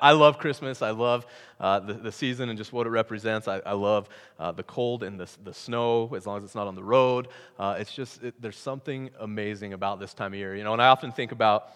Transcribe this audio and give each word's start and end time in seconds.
I 0.00 0.12
love 0.12 0.38
Christmas. 0.38 0.82
I 0.82 0.90
love 0.90 1.26
uh, 1.60 1.80
the, 1.80 1.94
the 1.94 2.12
season 2.12 2.48
and 2.48 2.58
just 2.58 2.72
what 2.72 2.86
it 2.86 2.90
represents. 2.90 3.48
I, 3.48 3.60
I 3.66 3.72
love 3.72 4.08
uh, 4.38 4.52
the 4.52 4.62
cold 4.62 5.02
and 5.02 5.18
the, 5.18 5.28
the 5.44 5.54
snow, 5.54 6.12
as 6.14 6.26
long 6.26 6.38
as 6.38 6.44
it's 6.44 6.54
not 6.54 6.66
on 6.66 6.74
the 6.74 6.82
road. 6.84 7.28
Uh, 7.58 7.76
it's 7.78 7.92
just, 7.92 8.22
it, 8.22 8.34
there's 8.40 8.58
something 8.58 9.10
amazing 9.20 9.72
about 9.72 10.00
this 10.00 10.14
time 10.14 10.32
of 10.32 10.38
year. 10.38 10.54
You 10.56 10.64
know, 10.64 10.72
and 10.72 10.82
I 10.82 10.88
often 10.88 11.12
think 11.12 11.32
about 11.32 11.70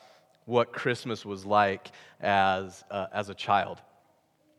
what 0.46 0.72
Christmas 0.72 1.24
was 1.24 1.44
like 1.46 1.90
as, 2.20 2.84
uh, 2.90 3.06
as 3.12 3.28
a 3.28 3.34
child. 3.34 3.80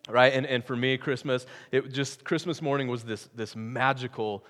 Right? 0.10 0.34
And, 0.34 0.46
and 0.46 0.66
for 0.66 0.76
me, 0.76 0.98
Christmas, 0.98 1.46
it 1.72 1.92
just, 1.94 2.24
Christmas 2.24 2.62
morning 2.62 2.88
was 2.88 3.04
this, 3.04 3.30
this 3.36 3.56
magical 3.56 4.44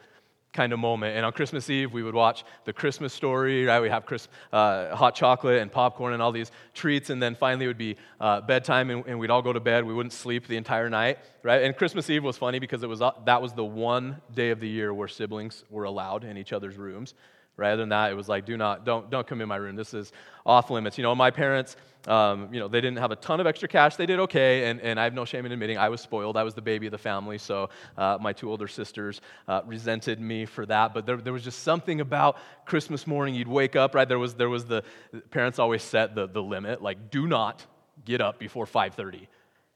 kind 0.54 0.74
of 0.74 0.80
moment. 0.80 1.16
And 1.16 1.26
on 1.26 1.32
Christmas 1.32 1.70
Eve, 1.70 1.94
we 1.94 2.04
would 2.04 2.14
watch 2.14 2.44
the 2.66 2.74
Christmas 2.74 3.14
story, 3.14 3.66
right? 3.66 3.80
We 3.80 3.90
have 3.90 4.06
Chris, 4.06 4.28
uh, 4.52 4.96
hot 4.96 5.16
chocolate 5.16 5.62
and 5.62 5.72
popcorn 5.72 6.14
and 6.14 6.22
all 6.22 6.32
these 6.32 6.52
treats. 6.74 7.10
And 7.10 7.22
then 7.22 7.36
finally, 7.36 7.66
it 7.66 7.70
would 7.70 7.78
be 7.78 7.98
uh, 8.20 8.42
bedtime 8.42 8.90
and, 8.90 9.06
and, 9.06 9.20
we'd 9.20 9.30
all 9.30 9.42
go 9.42 9.54
to 9.54 9.60
bed. 9.60 9.86
We 9.86 9.94
wouldn't 9.94 10.14
sleep 10.14 10.48
the 10.48 10.58
entire 10.58 10.90
night, 10.90 11.20
right? 11.44 11.64
And 11.64 11.76
Christmas 11.76 12.10
Eve 12.10 12.24
was 12.24 12.38
funny 12.38 12.60
because 12.60 12.84
it 12.84 12.88
was, 12.88 13.02
uh, 13.02 13.12
that 13.26 13.42
was 13.42 13.54
the 13.54 13.64
one 13.64 14.22
day 14.34 14.50
of 14.50 14.60
the 14.60 14.68
year 14.68 14.94
where 14.94 15.08
siblings 15.08 15.64
were 15.70 15.86
allowed 15.86 16.24
in 16.24 16.38
each 16.38 16.54
other's 16.54 16.78
rooms. 16.78 17.14
Rather 17.58 17.78
than 17.78 17.90
that, 17.90 18.12
it 18.12 18.16
was 18.16 18.30
like, 18.30 18.46
do 18.46 18.58
not, 18.58 18.86
don't, 18.86 19.10
don't 19.10 19.28
come 19.28 19.42
in 19.42 19.48
my 19.48 19.58
room. 19.58 19.76
This 19.76 19.94
is 19.94 20.12
off 20.46 20.72
limits. 20.72 20.98
You 20.98 21.04
know, 21.04 21.14
my 21.14 21.30
parents, 21.30 21.76
um, 22.08 22.52
you 22.52 22.60
know, 22.60 22.68
they 22.68 22.82
didn't 22.82 22.98
have 22.98 23.12
a 23.12 23.16
ton 23.16 23.40
of 23.40 23.46
extra 23.46 23.68
cash. 23.68 23.98
They 23.98 24.06
did 24.06 24.20
okay, 24.22 24.70
and, 24.70 24.80
and 24.82 25.00
I 25.00 25.04
have 25.04 25.14
no 25.14 25.26
shame 25.26 25.46
in 25.46 25.52
admitting 25.52 25.78
I 25.78 25.90
was 25.90 26.02
spoiled. 26.02 26.38
I 26.38 26.44
was 26.44 26.54
the 26.54 26.62
baby 26.62 26.88
of 26.88 26.92
the 26.92 26.98
family, 26.98 27.38
so 27.38 27.70
uh, 27.98 28.18
my 28.20 28.34
two 28.34 28.50
older 28.50 28.68
sisters 28.68 29.22
uh, 29.48 29.62
resented 29.66 30.20
me 30.20 30.46
for 30.46 30.66
that. 30.66 30.94
But 30.94 31.06
there, 31.06 31.18
there 31.18 31.34
was 31.34 31.44
just 31.44 31.64
something 31.64 32.02
about 32.02 32.38
Christmas 32.66 33.06
morning. 33.06 33.36
You'd 33.36 33.48
wake 33.48 33.76
up, 33.76 33.94
right? 33.96 34.08
There 34.08 34.20
was, 34.20 34.34
there 34.34 34.50
was 34.50 34.66
the, 34.66 34.84
parents 35.30 35.60
always 35.60 35.84
set 35.84 36.16
the, 36.16 36.28
the 36.28 36.42
limit, 36.42 36.82
like, 36.82 37.12
do 37.12 37.28
not 37.28 37.66
get 38.06 38.22
up 38.22 38.40
before 38.40 38.66
5.30 38.66 39.28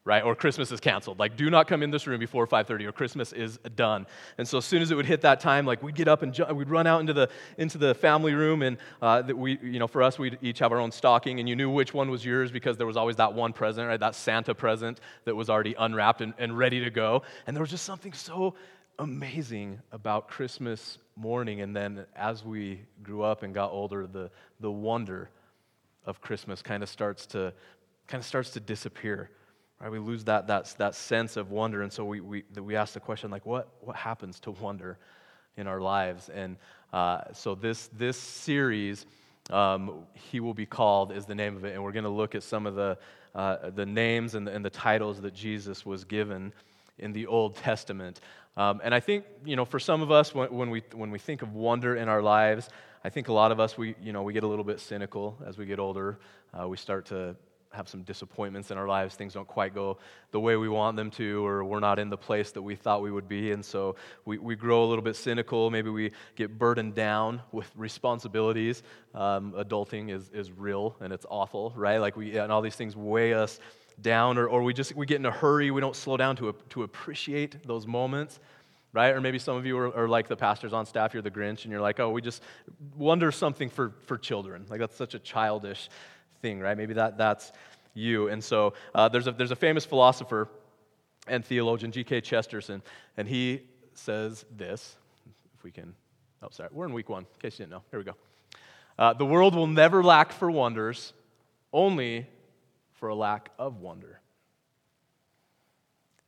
right? 0.06 0.24
Or 0.24 0.36
Christmas 0.36 0.72
is 0.72 0.80
canceled. 0.80 1.18
Like, 1.18 1.36
do 1.36 1.50
not 1.50 1.68
come 1.68 1.82
in 1.82 1.90
this 1.90 2.06
room 2.06 2.20
before 2.20 2.46
5:30, 2.46 2.86
or 2.86 2.92
Christmas 2.92 3.34
is 3.34 3.58
done. 3.76 4.06
And 4.38 4.48
so, 4.48 4.60
as 4.60 4.66
soon 4.66 4.84
as 4.84 4.92
it 4.92 4.96
would 4.96 5.08
hit 5.08 5.22
that 5.22 5.40
time, 5.40 5.66
like 5.66 5.82
we'd 5.82 5.96
get 5.96 6.08
up 6.08 6.22
and 6.22 6.32
ju- 6.32 6.46
we'd 6.54 6.70
run 6.70 6.86
out 6.86 7.02
into 7.02 7.14
the 7.14 7.28
into 7.58 7.80
the 7.80 7.96
family 7.96 8.34
room, 8.34 8.62
and 8.62 8.78
uh, 9.02 9.24
that 9.24 9.36
we, 9.36 9.58
you 9.62 9.80
know, 9.80 9.88
for 9.88 10.04
us, 10.04 10.20
we'd 10.20 10.38
each 10.42 10.60
have 10.60 10.72
our 10.72 10.80
own 10.80 10.92
stocking, 10.92 11.40
and 11.40 11.50
you 11.50 11.56
knew 11.56 11.70
which 11.70 11.94
one 11.94 12.12
was 12.12 12.24
yours 12.24 12.52
because 12.52 12.78
there 12.78 12.88
was 12.88 12.96
always 12.96 13.16
that 13.16 13.34
one 13.34 13.52
present, 13.52 13.88
right? 13.88 14.00
That 14.00 14.16
Santa 14.16 14.54
present 14.54 15.00
that 15.26 15.36
was 15.36 15.50
already 15.50 15.76
unwrapped 15.78 16.22
and, 16.22 16.34
and 16.38 16.56
ready 16.58 16.84
to 16.84 16.92
go. 16.92 17.24
And 17.48 17.58
there 17.58 17.62
was 17.62 17.72
just 17.72 17.86
something 17.86 18.14
so 18.14 18.54
amazing 19.00 19.82
about 19.92 20.30
Christmas 20.30 21.00
morning. 21.16 21.62
And 21.62 21.76
then, 21.76 22.06
as 22.16 22.46
we 22.46 22.82
grew 23.02 23.24
up 23.24 23.42
and 23.42 23.54
got 23.56 23.72
older, 23.72 24.06
the 24.06 24.30
the 24.60 24.72
wonder 24.72 25.32
of 26.06 26.22
Christmas 26.22 26.62
kind 26.62 26.84
of 26.84 26.90
starts 26.90 27.26
to 27.26 27.52
kind 28.08 28.22
of 28.22 28.26
starts 28.28 28.52
to 28.52 28.60
disappear 28.60 29.32
Right? 29.82 29.92
We 29.92 30.00
lose 30.00 30.24
that, 30.26 30.48
that, 30.48 30.74
that 30.78 30.96
sense 30.96 31.38
of 31.38 31.52
wonder. 31.52 31.82
And 31.82 31.92
so 31.92 32.06
we, 32.06 32.22
we, 32.22 32.44
we 32.62 32.76
ask 32.76 32.94
the 32.94 33.00
question, 33.00 33.30
like, 33.30 33.46
what, 33.46 33.70
what 33.82 33.96
happens 33.96 34.40
to 34.42 34.52
wonder 34.52 34.98
in 35.58 35.68
our 35.68 35.82
lives? 35.82 36.30
And 36.30 36.58
uh, 36.94 37.22
so 37.34 37.56
this, 37.56 37.90
this 37.98 38.18
series, 38.18 39.06
um, 39.50 40.06
He 40.14 40.40
Will 40.40 40.54
Be 40.54 40.66
Called, 40.66 41.12
is 41.12 41.26
the 41.26 41.36
name 41.36 41.58
of 41.58 41.66
it. 41.66 41.74
And 41.74 41.84
we're 41.84 41.92
going 41.92 42.04
to 42.06 42.10
look 42.10 42.36
at 42.36 42.44
some 42.44 42.66
of 42.66 42.76
the, 42.76 42.98
uh, 43.34 43.70
the 43.70 43.86
names 43.86 44.36
and 44.36 44.48
the, 44.48 44.54
and 44.54 44.64
the 44.64 44.70
titles 44.70 45.22
that 45.22 45.34
Jesus 45.34 45.86
was 45.86 46.06
given 46.06 46.54
in 46.98 47.12
the 47.12 47.28
Old 47.28 47.56
Testament. 47.56 48.22
Um, 48.58 48.80
and 48.82 48.96
I 48.96 49.02
think, 49.02 49.26
you 49.44 49.58
know, 49.58 49.66
for 49.66 49.80
some 49.80 50.02
of 50.02 50.10
us, 50.10 50.34
when, 50.34 50.54
when, 50.54 50.70
we, 50.70 50.84
when 50.94 51.12
we 51.12 51.20
think 51.20 51.42
of 51.42 51.54
wonder 51.54 51.98
in 51.98 52.08
our 52.08 52.22
lives, 52.22 52.70
I 53.04 53.10
think 53.10 53.28
a 53.28 53.34
lot 53.34 53.52
of 53.52 53.60
us, 53.60 53.78
we, 53.78 53.96
you 54.02 54.14
know, 54.14 54.24
we 54.24 54.32
get 54.32 54.44
a 54.44 54.48
little 54.48 54.64
bit 54.64 54.80
cynical 54.80 55.38
as 55.46 55.58
we 55.58 55.66
get 55.66 55.80
older. 55.80 56.18
Uh, 56.58 56.68
we 56.68 56.78
start 56.78 57.06
to 57.08 57.36
have 57.76 57.88
some 57.88 58.04
disappointments 58.04 58.72
in 58.72 58.78
our 58.78 58.88
lives. 58.88 59.16
Things 59.16 59.34
don't 59.34 59.48
quite 59.48 59.74
go 59.74 59.98
the 60.32 60.40
way 60.40 60.56
we 60.56 60.70
want 60.70 60.98
them 60.98 61.12
to, 61.12 61.46
or 61.46 61.64
we're 61.64 61.80
not 61.80 62.00
in 62.00 62.10
the 62.10 62.18
place 62.18 62.52
that 62.52 62.62
we 62.62 62.76
thought 62.76 63.02
we 63.02 63.12
would 63.12 63.28
be. 63.28 63.52
And 63.52 63.64
so 63.64 63.96
we, 64.26 64.38
we 64.38 64.56
grow 64.56 64.84
a 64.84 64.88
little 64.88 65.04
bit 65.04 65.16
cynical. 65.16 65.70
Maybe 65.70 65.90
we 65.90 66.12
get 66.36 66.58
burdened 66.58 66.96
down 66.96 67.42
with 67.52 67.72
responsibilities. 67.76 68.84
Um, 69.14 69.54
adulting 69.54 70.10
is, 70.10 70.30
is 70.30 70.52
real 70.52 70.96
and 71.00 71.14
it's 71.14 71.26
awful, 71.30 71.74
right? 71.76 71.98
Like 71.98 72.18
we, 72.18 72.38
and 72.38 72.52
all 72.52 72.62
these 72.62 72.76
things 72.76 72.96
weigh 72.96 73.34
us 73.34 73.60
down, 74.02 74.38
or, 74.38 74.48
or 74.48 74.62
we 74.64 74.74
just 74.74 74.96
we 74.96 75.06
get 75.06 75.20
in 75.20 75.26
a 75.26 75.32
hurry. 75.32 75.72
We 75.72 75.80
don't 75.80 75.96
slow 75.96 76.18
down 76.18 76.36
to, 76.38 76.54
to 76.70 76.84
appreciate 76.84 77.66
those 77.66 77.88
moments 77.88 78.40
right? 78.96 79.14
Or 79.14 79.20
maybe 79.20 79.40
some 79.40 79.58
of 79.58 79.66
you 79.66 79.78
are, 79.78 79.94
are, 79.94 80.08
like 80.08 80.30
the 80.30 80.38
pastors 80.38 80.72
on 80.72 80.86
staff, 80.86 81.14
you're 81.14 81.22
the 81.22 81.30
Grinch, 81.30 81.64
and 81.64 81.72
you're 81.72 81.82
like, 81.82 82.00
oh, 82.00 82.10
we 82.10 82.22
just 82.22 82.42
wonder 82.96 83.30
something 83.30 83.70
for, 83.70 83.94
for 84.06 84.18
children. 84.18 84.66
Like, 84.70 84.80
that's 84.80 84.96
such 84.96 85.14
a 85.14 85.20
childish 85.20 85.90
thing, 86.42 86.60
right? 86.60 86.78
Maybe 86.78 86.94
that, 86.94 87.18
that's 87.18 87.52
you. 87.94 88.28
And 88.28 88.44
so 88.44 88.74
uh, 88.94 89.10
there's, 89.10 89.28
a, 89.28 89.32
there's 89.32 89.52
a 89.52 89.56
famous 89.56 89.86
philosopher 89.86 90.50
and 91.28 91.44
theologian, 91.44 91.92
G.K. 91.92 92.22
Chesterton, 92.22 92.82
and 93.18 93.28
he 93.28 93.62
says 93.94 94.46
this. 94.56 94.96
If 95.58 95.64
we 95.64 95.72
can, 95.72 95.96
oh, 96.44 96.50
sorry, 96.52 96.70
we're 96.72 96.86
in 96.86 96.94
week 96.94 97.10
one, 97.10 97.24
in 97.24 97.40
case 97.40 97.58
you 97.60 97.66
didn't 97.66 97.72
know. 97.72 97.84
Here 97.90 98.00
we 98.00 98.06
go. 98.06 98.16
Uh, 98.98 99.14
the 99.14 99.26
world 99.26 99.56
will 99.56 99.68
never 99.68 100.04
lack 100.04 100.32
for 100.32 100.50
wonders, 100.50 101.14
only 101.74 102.28
for 102.94 103.10
a 103.10 103.16
lack 103.16 103.50
of 103.58 103.80
wonder. 103.80 104.22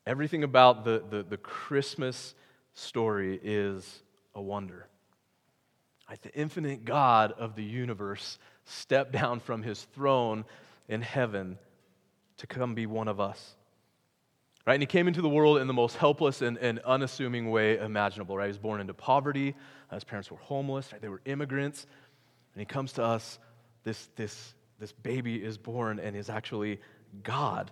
Everything 0.06 0.44
about 0.44 0.84
the, 0.85 1.03
the, 1.09 1.24
the 1.24 1.38
Christmas 1.38 2.34
story 2.74 3.39
is 3.44 4.01
a 4.35 4.41
wonder. 4.41 4.88
Like 6.09 6.22
the 6.22 6.34
infinite 6.34 6.85
God 6.85 7.34
of 7.34 7.56
the 7.56 7.63
universe 7.63 8.39
stepped 8.67 9.11
down 9.11 9.39
from 9.39 9.63
his 9.63 9.81
throne 9.94 10.45
in 10.88 11.01
heaven 11.01 11.57
to 12.38 12.47
come 12.47 12.75
be 12.75 12.85
one 12.85 13.07
of 13.07 13.19
us. 13.19 13.55
Right? 14.66 14.73
And 14.73 14.83
he 14.83 14.88
came 14.88 15.07
into 15.07 15.22
the 15.22 15.29
world 15.29 15.59
in 15.59 15.67
the 15.67 15.73
most 15.73 15.95
helpless 15.95 16.41
and, 16.41 16.57
and 16.57 16.79
unassuming 16.79 17.50
way 17.50 17.77
imaginable. 17.77 18.38
Right? 18.38 18.45
He 18.45 18.50
was 18.50 18.57
born 18.57 18.81
into 18.81 18.94
poverty. 18.94 19.56
Uh, 19.89 19.95
his 19.95 20.03
parents 20.03 20.29
were 20.29 20.38
homeless. 20.38 20.91
Right? 20.91 21.01
They 21.01 21.07
were 21.07 21.22
immigrants. 21.25 21.88
And 22.53 22.59
he 22.59 22.66
comes 22.66 22.94
to 22.94 23.03
us. 23.03 23.39
This, 23.85 24.09
this, 24.17 24.53
this 24.79 24.91
baby 24.91 25.41
is 25.41 25.57
born 25.57 26.00
and 26.00 26.16
is 26.16 26.29
actually 26.29 26.81
God 27.23 27.72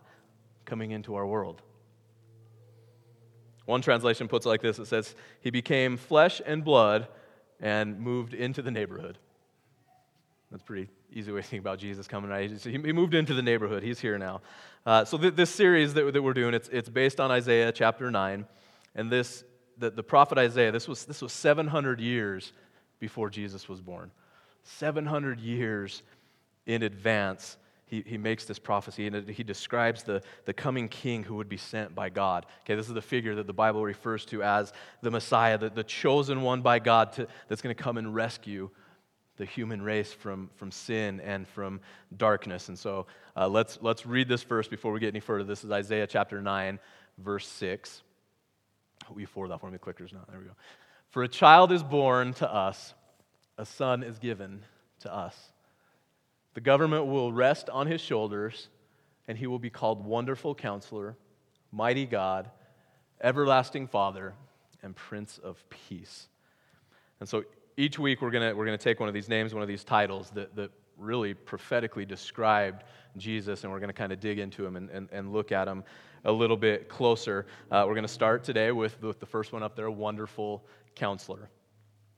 coming 0.63 0.91
into 0.91 1.16
our 1.16 1.28
world. 1.28 1.61
One 3.66 3.81
translation 3.81 4.29
puts 4.29 4.45
it 4.45 4.50
like 4.50 4.61
this 4.61 4.79
it 4.79 4.85
says, 4.85 5.16
He 5.41 5.50
became 5.50 5.97
flesh 5.97 6.41
and 6.45 6.63
blood 6.63 7.09
and 7.59 8.00
moved 8.00 8.34
into 8.34 8.61
the 8.61 8.72
neighborhood. 8.72 9.17
That's 10.55 10.63
pretty 10.63 10.88
easy 11.11 11.33
way 11.33 11.41
to 11.41 11.45
think 11.45 11.59
about 11.59 11.79
Jesus 11.79 12.07
coming, 12.07 12.29
right? 12.29 12.49
He 12.49 12.77
moved 12.77 13.13
into 13.13 13.33
the 13.33 13.41
neighborhood. 13.41 13.83
He's 13.83 13.99
here 13.99 14.17
now. 14.17 14.39
Uh, 14.85 15.03
so 15.03 15.17
th- 15.17 15.35
this 15.35 15.49
series 15.49 15.93
that, 15.95 16.13
that 16.13 16.21
we're 16.21 16.33
doing, 16.33 16.53
it's, 16.53 16.69
it's 16.69 16.88
based 16.88 17.19
on 17.19 17.29
Isaiah 17.29 17.73
chapter 17.73 18.09
9. 18.09 18.45
And 18.95 19.11
this, 19.11 19.43
the, 19.77 19.89
the 19.89 20.01
prophet 20.01 20.38
Isaiah, 20.38 20.71
this 20.71 20.88
was, 20.88 21.03
this 21.03 21.21
was 21.21 21.33
700 21.33 21.99
years 21.99 22.53
before 22.99 23.29
Jesus 23.29 23.67
was 23.67 23.81
born. 23.81 24.11
700 24.63 25.41
years 25.41 26.03
in 26.66 26.83
advance, 26.83 27.57
he, 27.85 28.01
he 28.07 28.17
makes 28.17 28.45
this 28.45 28.57
prophecy 28.57 29.07
and 29.07 29.27
he 29.29 29.43
describes 29.43 30.03
the, 30.03 30.22
the 30.45 30.53
coming 30.53 30.87
king 30.87 31.23
who 31.23 31.35
would 31.35 31.49
be 31.49 31.57
sent 31.57 31.93
by 31.93 32.07
God. 32.07 32.45
Okay, 32.61 32.75
this 32.75 32.87
is 32.87 32.93
the 32.93 33.01
figure 33.01 33.35
that 33.35 33.47
the 33.47 33.51
Bible 33.51 33.83
refers 33.83 34.23
to 34.27 34.41
as 34.41 34.72
the 35.01 35.11
Messiah, 35.11 35.57
the, 35.57 35.69
the 35.69 35.83
chosen 35.83 36.43
one 36.43 36.61
by 36.61 36.79
God 36.79 37.11
to, 37.11 37.27
that's 37.49 37.61
going 37.61 37.75
to 37.75 37.83
come 37.83 37.97
and 37.97 38.16
rescue 38.16 38.69
the 39.38 39.46
human 39.46 39.81
race 39.81 40.13
from, 40.13 40.50
from 40.56 40.72
sin 40.72 41.19
and 41.22 41.47
from 41.47 41.81
darkness. 42.18 42.69
And 42.69 42.78
so 42.78 43.06
uh, 43.35 43.47
let's, 43.47 43.78
let's 43.81 44.06
read 44.06 44.28
this 44.28 44.44
verse 44.44 44.68
before 44.68 44.91
we 44.91 45.00
get 45.00 45.09
any 45.09 45.19
further. 45.19 45.44
This 45.44 45.63
is 45.63 45.72
Isaiah 45.72 46.07
chapter 46.07 46.41
9, 46.41 46.79
verse 47.18 47.47
6. 47.47 48.01
Will 49.09 49.22
you 49.22 49.28
forward 49.28 49.50
that 49.50 49.59
for 49.59 49.69
me? 49.69 49.78
Clicker's 49.78 50.13
not. 50.13 50.29
There 50.29 50.40
we 50.40 50.46
go. 50.46 50.53
For 51.09 51.23
a 51.23 51.28
child 51.28 51.72
is 51.72 51.84
born 51.84 52.34
to 52.35 52.51
us, 52.51 52.94
a 53.57 53.66
son 53.66 54.03
is 54.03 54.19
given 54.19 54.63
to 55.01 55.13
us. 55.13 55.52
The 56.53 56.62
government 56.62 57.06
will 57.06 57.31
rest 57.31 57.69
on 57.69 57.88
his 57.88 58.02
shoulders, 58.02 58.69
and 59.28 59.38
he 59.38 59.47
will 59.47 59.59
be 59.59 59.69
called 59.69 60.06
Wonderful 60.06 60.56
Counselor, 60.56 61.17
Mighty 61.72 62.05
God, 62.05 62.49
Everlasting 63.22 63.87
Father, 63.87 64.34
and 64.82 64.96
Prince 64.96 65.37
of 65.37 65.64
Peace. 65.70 66.28
And 67.20 67.28
so 67.28 67.43
each 67.77 67.99
week 67.99 68.22
we're 68.22 68.31
going 68.31 68.55
we're 68.55 68.66
gonna 68.66 68.77
take 68.77 68.99
one 68.99 69.09
of 69.09 69.16
these 69.16 69.29
names, 69.29 69.53
one 69.53 69.63
of 69.63 69.67
these 69.67 69.83
titles 69.83 70.29
that, 70.31 70.55
that 70.55 70.72
really 70.97 71.33
prophetically 71.33 72.05
described 72.05 72.83
Jesus, 73.17 73.63
and 73.63 73.72
we're 73.72 73.79
going 73.79 73.89
to 73.89 73.93
kind 73.93 74.11
of 74.11 74.19
dig 74.19 74.39
into 74.39 74.66
him 74.66 74.75
and, 74.75 74.89
and, 74.89 75.09
and, 75.11 75.31
look 75.31 75.51
at 75.51 75.67
him 75.67 75.83
a 76.23 76.31
little 76.31 76.57
bit 76.57 76.89
closer. 76.89 77.45
Uh, 77.72 77.83
we're 77.87 77.93
going 77.93 78.05
to 78.05 78.07
start 78.07 78.43
today 78.43 78.72
with, 78.72 79.01
with 79.01 79.19
the 79.19 79.25
first 79.25 79.53
one 79.53 79.63
up 79.63 79.75
there 79.75 79.89
Wonderful 79.89 80.66
Counselor. 80.95 81.49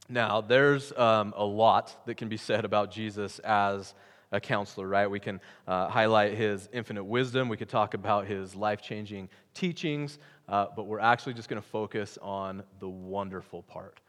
Now, 0.09 0.41
there's 0.41 0.93
um, 0.97 1.33
a 1.35 1.43
lot 1.43 2.05
that 2.05 2.15
can 2.15 2.29
be 2.29 2.37
said 2.37 2.65
about 2.65 2.91
Jesus 2.91 3.39
as 3.39 3.93
a 4.31 4.39
counselor, 4.39 4.87
right? 4.87 5.09
We 5.09 5.19
can 5.19 5.39
uh, 5.67 5.87
highlight 5.87 6.33
his 6.33 6.69
infinite 6.73 7.03
wisdom, 7.03 7.49
we 7.49 7.57
could 7.57 7.69
talk 7.69 7.93
about 7.93 8.27
his 8.27 8.55
life 8.55 8.81
changing 8.81 9.29
teachings, 9.53 10.19
uh, 10.47 10.67
but 10.75 10.85
we're 10.85 10.99
actually 10.99 11.33
just 11.33 11.49
going 11.49 11.61
to 11.61 11.67
focus 11.67 12.17
on 12.21 12.63
the 12.79 12.89
wonderful 12.89 13.63
part. 13.63 13.99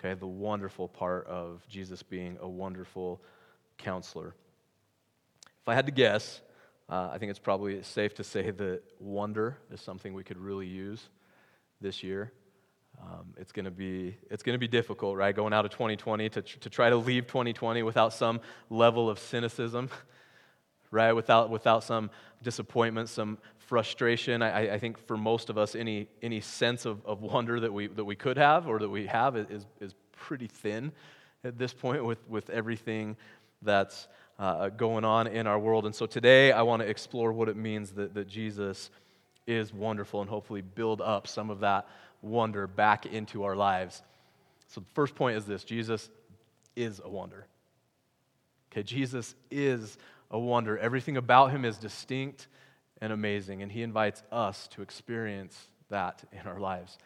Okay, 0.00 0.14
the 0.14 0.26
wonderful 0.26 0.86
part 0.86 1.26
of 1.26 1.66
Jesus 1.68 2.04
being 2.04 2.38
a 2.40 2.48
wonderful 2.48 3.20
counselor. 3.78 4.36
If 5.60 5.68
I 5.68 5.74
had 5.74 5.86
to 5.86 5.92
guess, 5.92 6.40
uh, 6.88 7.10
I 7.12 7.18
think 7.18 7.30
it's 7.30 7.40
probably 7.40 7.82
safe 7.82 8.14
to 8.14 8.24
say 8.24 8.52
that 8.52 8.82
wonder 9.00 9.58
is 9.72 9.80
something 9.80 10.14
we 10.14 10.22
could 10.22 10.38
really 10.38 10.68
use 10.68 11.08
this 11.80 12.04
year. 12.04 12.32
Um, 13.02 13.34
it's 13.38 13.50
going 13.50 13.64
to 13.64 13.72
be 13.72 14.16
it's 14.30 14.44
going 14.44 14.54
to 14.54 14.58
be 14.60 14.68
difficult, 14.68 15.16
right? 15.16 15.34
Going 15.34 15.52
out 15.52 15.64
of 15.64 15.72
2020 15.72 16.28
to, 16.28 16.42
to 16.42 16.70
try 16.70 16.90
to 16.90 16.96
leave 16.96 17.26
2020 17.26 17.82
without 17.82 18.12
some 18.12 18.40
level 18.70 19.10
of 19.10 19.18
cynicism, 19.18 19.90
right? 20.92 21.12
Without 21.12 21.50
without 21.50 21.82
some 21.82 22.08
disappointment, 22.40 23.08
some 23.08 23.38
frustration. 23.68 24.40
I, 24.40 24.74
I 24.74 24.78
think 24.78 24.98
for 25.06 25.16
most 25.16 25.50
of 25.50 25.58
us, 25.58 25.74
any 25.74 26.08
any 26.22 26.40
sense 26.40 26.86
of, 26.86 27.04
of 27.04 27.20
wonder 27.20 27.60
that 27.60 27.72
we 27.72 27.86
that 27.88 28.04
we 28.04 28.16
could 28.16 28.38
have 28.38 28.66
or 28.66 28.78
that 28.78 28.88
we 28.88 29.06
have 29.06 29.36
is 29.36 29.66
is 29.80 29.94
pretty 30.12 30.46
thin 30.46 30.90
at 31.44 31.58
this 31.58 31.74
point 31.74 32.04
with 32.04 32.18
with 32.28 32.48
everything 32.48 33.16
that's 33.62 34.08
uh, 34.38 34.70
going 34.70 35.04
on 35.04 35.26
in 35.26 35.46
our 35.46 35.58
world. 35.58 35.84
And 35.84 35.94
so 35.94 36.06
today, 36.06 36.50
I 36.50 36.62
want 36.62 36.80
to 36.80 36.88
explore 36.88 37.30
what 37.30 37.48
it 37.48 37.56
means 37.56 37.90
that 37.92 38.14
that 38.14 38.26
Jesus 38.26 38.90
is 39.46 39.72
wonderful 39.72 40.22
and 40.22 40.30
hopefully 40.30 40.62
build 40.62 41.02
up 41.02 41.26
some 41.26 41.50
of 41.50 41.60
that 41.60 41.86
wonder 42.22 42.66
back 42.66 43.04
into 43.04 43.44
our 43.44 43.54
lives. 43.54 44.02
So, 44.68 44.80
the 44.80 44.94
first 44.94 45.14
point 45.14 45.36
is 45.36 45.44
this 45.44 45.62
Jesus 45.62 46.08
is 46.74 47.02
a 47.04 47.08
wonder. 47.08 47.46
Okay, 48.72 48.82
Jesus 48.82 49.34
is 49.50 49.98
a 50.30 50.38
wonder. 50.38 50.78
Everything 50.78 51.18
about 51.18 51.50
him 51.50 51.66
is 51.66 51.76
distinct 51.76 52.48
and 53.00 53.12
amazing, 53.12 53.62
and 53.62 53.70
he 53.70 53.82
invites 53.82 54.22
us 54.32 54.68
to 54.68 54.82
experience 54.82 55.68
that 55.88 56.24
in 56.32 56.46
our 56.46 56.60
lives. 56.60 56.98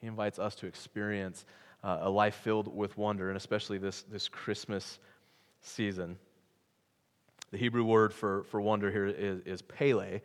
He 0.00 0.06
invites 0.06 0.38
us 0.38 0.54
to 0.56 0.66
experience 0.66 1.44
uh, 1.82 1.98
a 2.02 2.10
life 2.10 2.36
filled 2.36 2.74
with 2.74 2.96
wonder, 2.96 3.28
and 3.28 3.36
especially 3.36 3.78
this, 3.78 4.02
this 4.02 4.28
Christmas 4.28 4.98
season. 5.62 6.16
The 7.50 7.58
Hebrew 7.58 7.84
word 7.84 8.14
for, 8.14 8.44
for 8.44 8.60
wonder 8.60 8.90
here 8.90 9.06
is, 9.06 9.40
is 9.40 9.62
pele, 9.62 10.20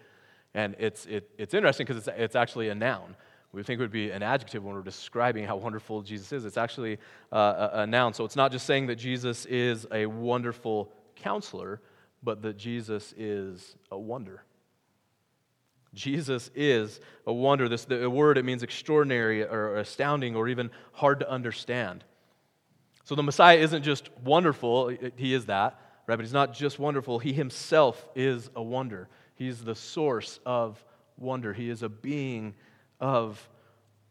and 0.53 0.75
it's, 0.79 1.05
it, 1.07 1.29
it's 1.37 1.53
interesting 1.53 1.85
because 1.85 2.07
it's, 2.07 2.17
it's 2.17 2.35
actually 2.35 2.69
a 2.69 2.75
noun 2.75 3.15
we 3.55 3.63
think 3.63 3.79
it 3.79 3.83
would 3.83 3.91
be 3.91 4.11
an 4.11 4.21
adjective 4.21 4.65
when 4.65 4.75
we're 4.75 4.81
describing 4.81 5.45
how 5.45 5.55
wonderful 5.55 6.01
Jesus 6.01 6.33
is. 6.33 6.43
It's 6.43 6.57
actually 6.57 6.99
uh, 7.31 7.69
a, 7.73 7.79
a 7.79 7.87
noun. 7.87 8.13
So 8.13 8.25
it's 8.25 8.35
not 8.35 8.51
just 8.51 8.65
saying 8.65 8.87
that 8.87 8.97
Jesus 8.97 9.45
is 9.45 9.87
a 9.93 10.05
wonderful 10.05 10.91
counselor, 11.15 11.79
but 12.21 12.41
that 12.41 12.57
Jesus 12.57 13.13
is 13.17 13.77
a 13.91 13.97
wonder. 13.97 14.43
Jesus 15.95 16.51
is 16.53 16.99
a 17.25 17.33
wonder. 17.33 17.67
This 17.67 17.85
the 17.85 18.09
word 18.09 18.37
it 18.37 18.45
means 18.45 18.61
extraordinary 18.61 19.43
or 19.43 19.77
astounding 19.77 20.35
or 20.35 20.47
even 20.47 20.69
hard 20.93 21.21
to 21.21 21.29
understand. 21.29 22.03
So 23.05 23.15
the 23.15 23.23
Messiah 23.23 23.57
isn't 23.57 23.83
just 23.83 24.09
wonderful, 24.23 24.89
he 25.15 25.33
is 25.33 25.45
that, 25.45 25.79
right? 26.07 26.15
But 26.15 26.21
he's 26.21 26.33
not 26.33 26.53
just 26.53 26.79
wonderful, 26.79 27.19
he 27.19 27.33
himself 27.33 28.07
is 28.15 28.49
a 28.55 28.63
wonder. 28.63 29.07
He's 29.35 29.63
the 29.63 29.75
source 29.75 30.39
of 30.45 30.83
wonder. 31.17 31.53
He 31.53 31.69
is 31.69 31.83
a 31.83 31.89
being 31.89 32.55
of 32.99 33.47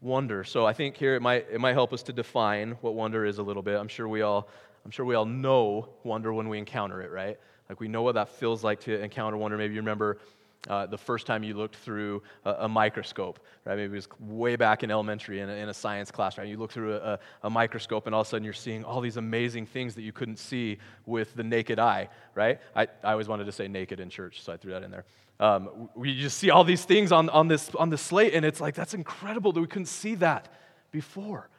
wonder. 0.01 0.43
So 0.43 0.65
I 0.65 0.73
think 0.73 0.95
here 0.95 1.15
it 1.15 1.21
might, 1.21 1.47
it 1.51 1.59
might 1.59 1.73
help 1.73 1.91
us 1.91 2.03
to 2.03 2.13
define 2.13 2.77
what 2.81 2.93
wonder 2.93 3.25
is 3.25 3.37
a 3.37 3.43
little 3.43 3.63
bit. 3.63 3.77
I'm 3.77 3.87
sure 3.87 4.07
we 4.07 4.21
all, 4.21 4.47
I'm 4.85 4.91
sure 4.91 5.05
we 5.05 5.15
all 5.15 5.25
know 5.25 5.89
wonder 6.03 6.33
when 6.33 6.47
we 6.47 6.57
encounter 6.57 7.01
it, 7.01 7.11
right? 7.11 7.37
Like 7.67 7.79
we 7.79 7.87
know 7.87 8.03
what 8.03 8.15
that 8.15 8.29
feels 8.29 8.63
like 8.63 8.79
to 8.81 9.01
encounter 9.01 9.35
wonder. 9.37 9.57
Maybe 9.57 9.73
you 9.73 9.81
remember 9.81 10.19
uh, 10.67 10.85
the 10.85 10.97
first 10.97 11.27
time 11.27 11.43
you 11.43 11.53
looked 11.53 11.75
through 11.75 12.23
a, 12.43 12.51
a, 12.59 12.69
microscope, 12.69 13.39
right? 13.65 13.75
Maybe 13.75 13.93
it 13.93 13.95
was 13.95 14.07
way 14.19 14.55
back 14.55 14.83
in 14.83 14.91
elementary 14.91 15.39
in 15.39 15.49
a, 15.49 15.53
in 15.53 15.69
a 15.69 15.73
science 15.73 16.11
class, 16.11 16.37
right? 16.37 16.47
You 16.47 16.57
look 16.57 16.71
through 16.71 16.95
a, 16.95 17.19
a, 17.43 17.49
microscope 17.49 18.05
and 18.05 18.15
all 18.15 18.21
of 18.21 18.27
a 18.27 18.29
sudden 18.29 18.43
you're 18.43 18.53
seeing 18.53 18.83
all 18.83 19.01
these 19.01 19.17
amazing 19.17 19.65
things 19.65 19.95
that 19.95 20.01
you 20.01 20.11
couldn't 20.11 20.37
see 20.37 20.77
with 21.05 21.35
the 21.35 21.43
naked 21.43 21.79
eye, 21.79 22.09
right? 22.33 22.59
I, 22.75 22.87
I 23.03 23.11
always 23.11 23.27
wanted 23.27 23.45
to 23.45 23.51
say 23.51 23.67
naked 23.67 23.99
in 23.99 24.09
church, 24.09 24.41
so 24.41 24.53
I 24.53 24.57
threw 24.57 24.71
that 24.71 24.83
in 24.83 24.91
there. 24.91 25.05
Um, 25.39 25.89
we 25.95 26.19
just 26.19 26.37
see 26.37 26.49
all 26.49 26.63
these 26.63 26.85
things 26.85 27.11
on, 27.11 27.29
on, 27.29 27.47
this, 27.47 27.73
on 27.75 27.89
this 27.89 28.01
slate, 28.01 28.33
and 28.33 28.45
it's 28.45 28.61
like, 28.61 28.73
that's 28.73 28.93
incredible 28.93 29.51
that 29.51 29.61
we 29.61 29.67
couldn't 29.67 29.87
see 29.87 30.15
that 30.15 30.47
before. 30.91 31.49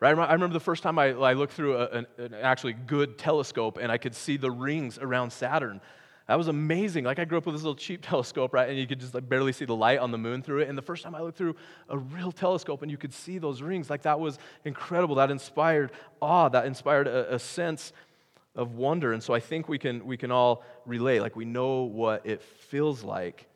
Right? 0.00 0.18
I 0.18 0.32
remember 0.34 0.52
the 0.52 0.60
first 0.60 0.82
time 0.82 0.98
I, 0.98 1.12
I 1.12 1.32
looked 1.32 1.54
through 1.54 1.76
a, 1.76 1.88
an, 1.88 2.06
an 2.18 2.34
actually 2.34 2.74
good 2.74 3.16
telescope 3.16 3.78
and 3.80 3.90
I 3.90 3.96
could 3.96 4.14
see 4.14 4.36
the 4.36 4.50
rings 4.50 4.98
around 4.98 5.32
Saturn. 5.32 5.80
That 6.26 6.36
was 6.36 6.48
amazing. 6.48 7.04
Like 7.04 7.18
I 7.18 7.26
grew 7.26 7.36
up 7.36 7.44
with 7.44 7.54
this 7.54 7.62
little 7.62 7.76
cheap 7.76 8.00
telescope, 8.06 8.54
right? 8.54 8.68
And 8.68 8.78
you 8.78 8.86
could 8.86 9.00
just 9.00 9.14
like 9.14 9.28
barely 9.28 9.52
see 9.52 9.64
the 9.64 9.74
light 9.74 9.98
on 9.98 10.10
the 10.10 10.18
moon 10.18 10.42
through 10.42 10.60
it. 10.60 10.68
And 10.68 10.78
the 10.78 10.82
first 10.82 11.02
time 11.02 11.14
I 11.14 11.20
looked 11.20 11.36
through 11.36 11.56
a 11.88 11.98
real 11.98 12.32
telescope 12.32 12.82
and 12.82 12.90
you 12.90 12.96
could 12.96 13.12
see 13.12 13.38
those 13.38 13.60
rings, 13.60 13.90
like 13.90 14.02
that 14.02 14.18
was 14.18 14.38
incredible. 14.64 15.16
That 15.16 15.30
inspired 15.30 15.92
awe. 16.20 16.48
That 16.48 16.66
inspired 16.66 17.06
a, 17.06 17.34
a 17.34 17.38
sense 17.38 17.92
of 18.56 18.74
wonder. 18.74 19.12
And 19.12 19.22
so 19.22 19.34
I 19.34 19.40
think 19.40 19.68
we 19.68 19.78
can, 19.78 20.06
we 20.06 20.16
can 20.16 20.30
all 20.30 20.62
relate. 20.86 21.20
Like 21.20 21.36
we 21.36 21.44
know 21.44 21.82
what 21.82 22.24
it 22.24 22.40
feels 22.40 23.02
like. 23.02 23.46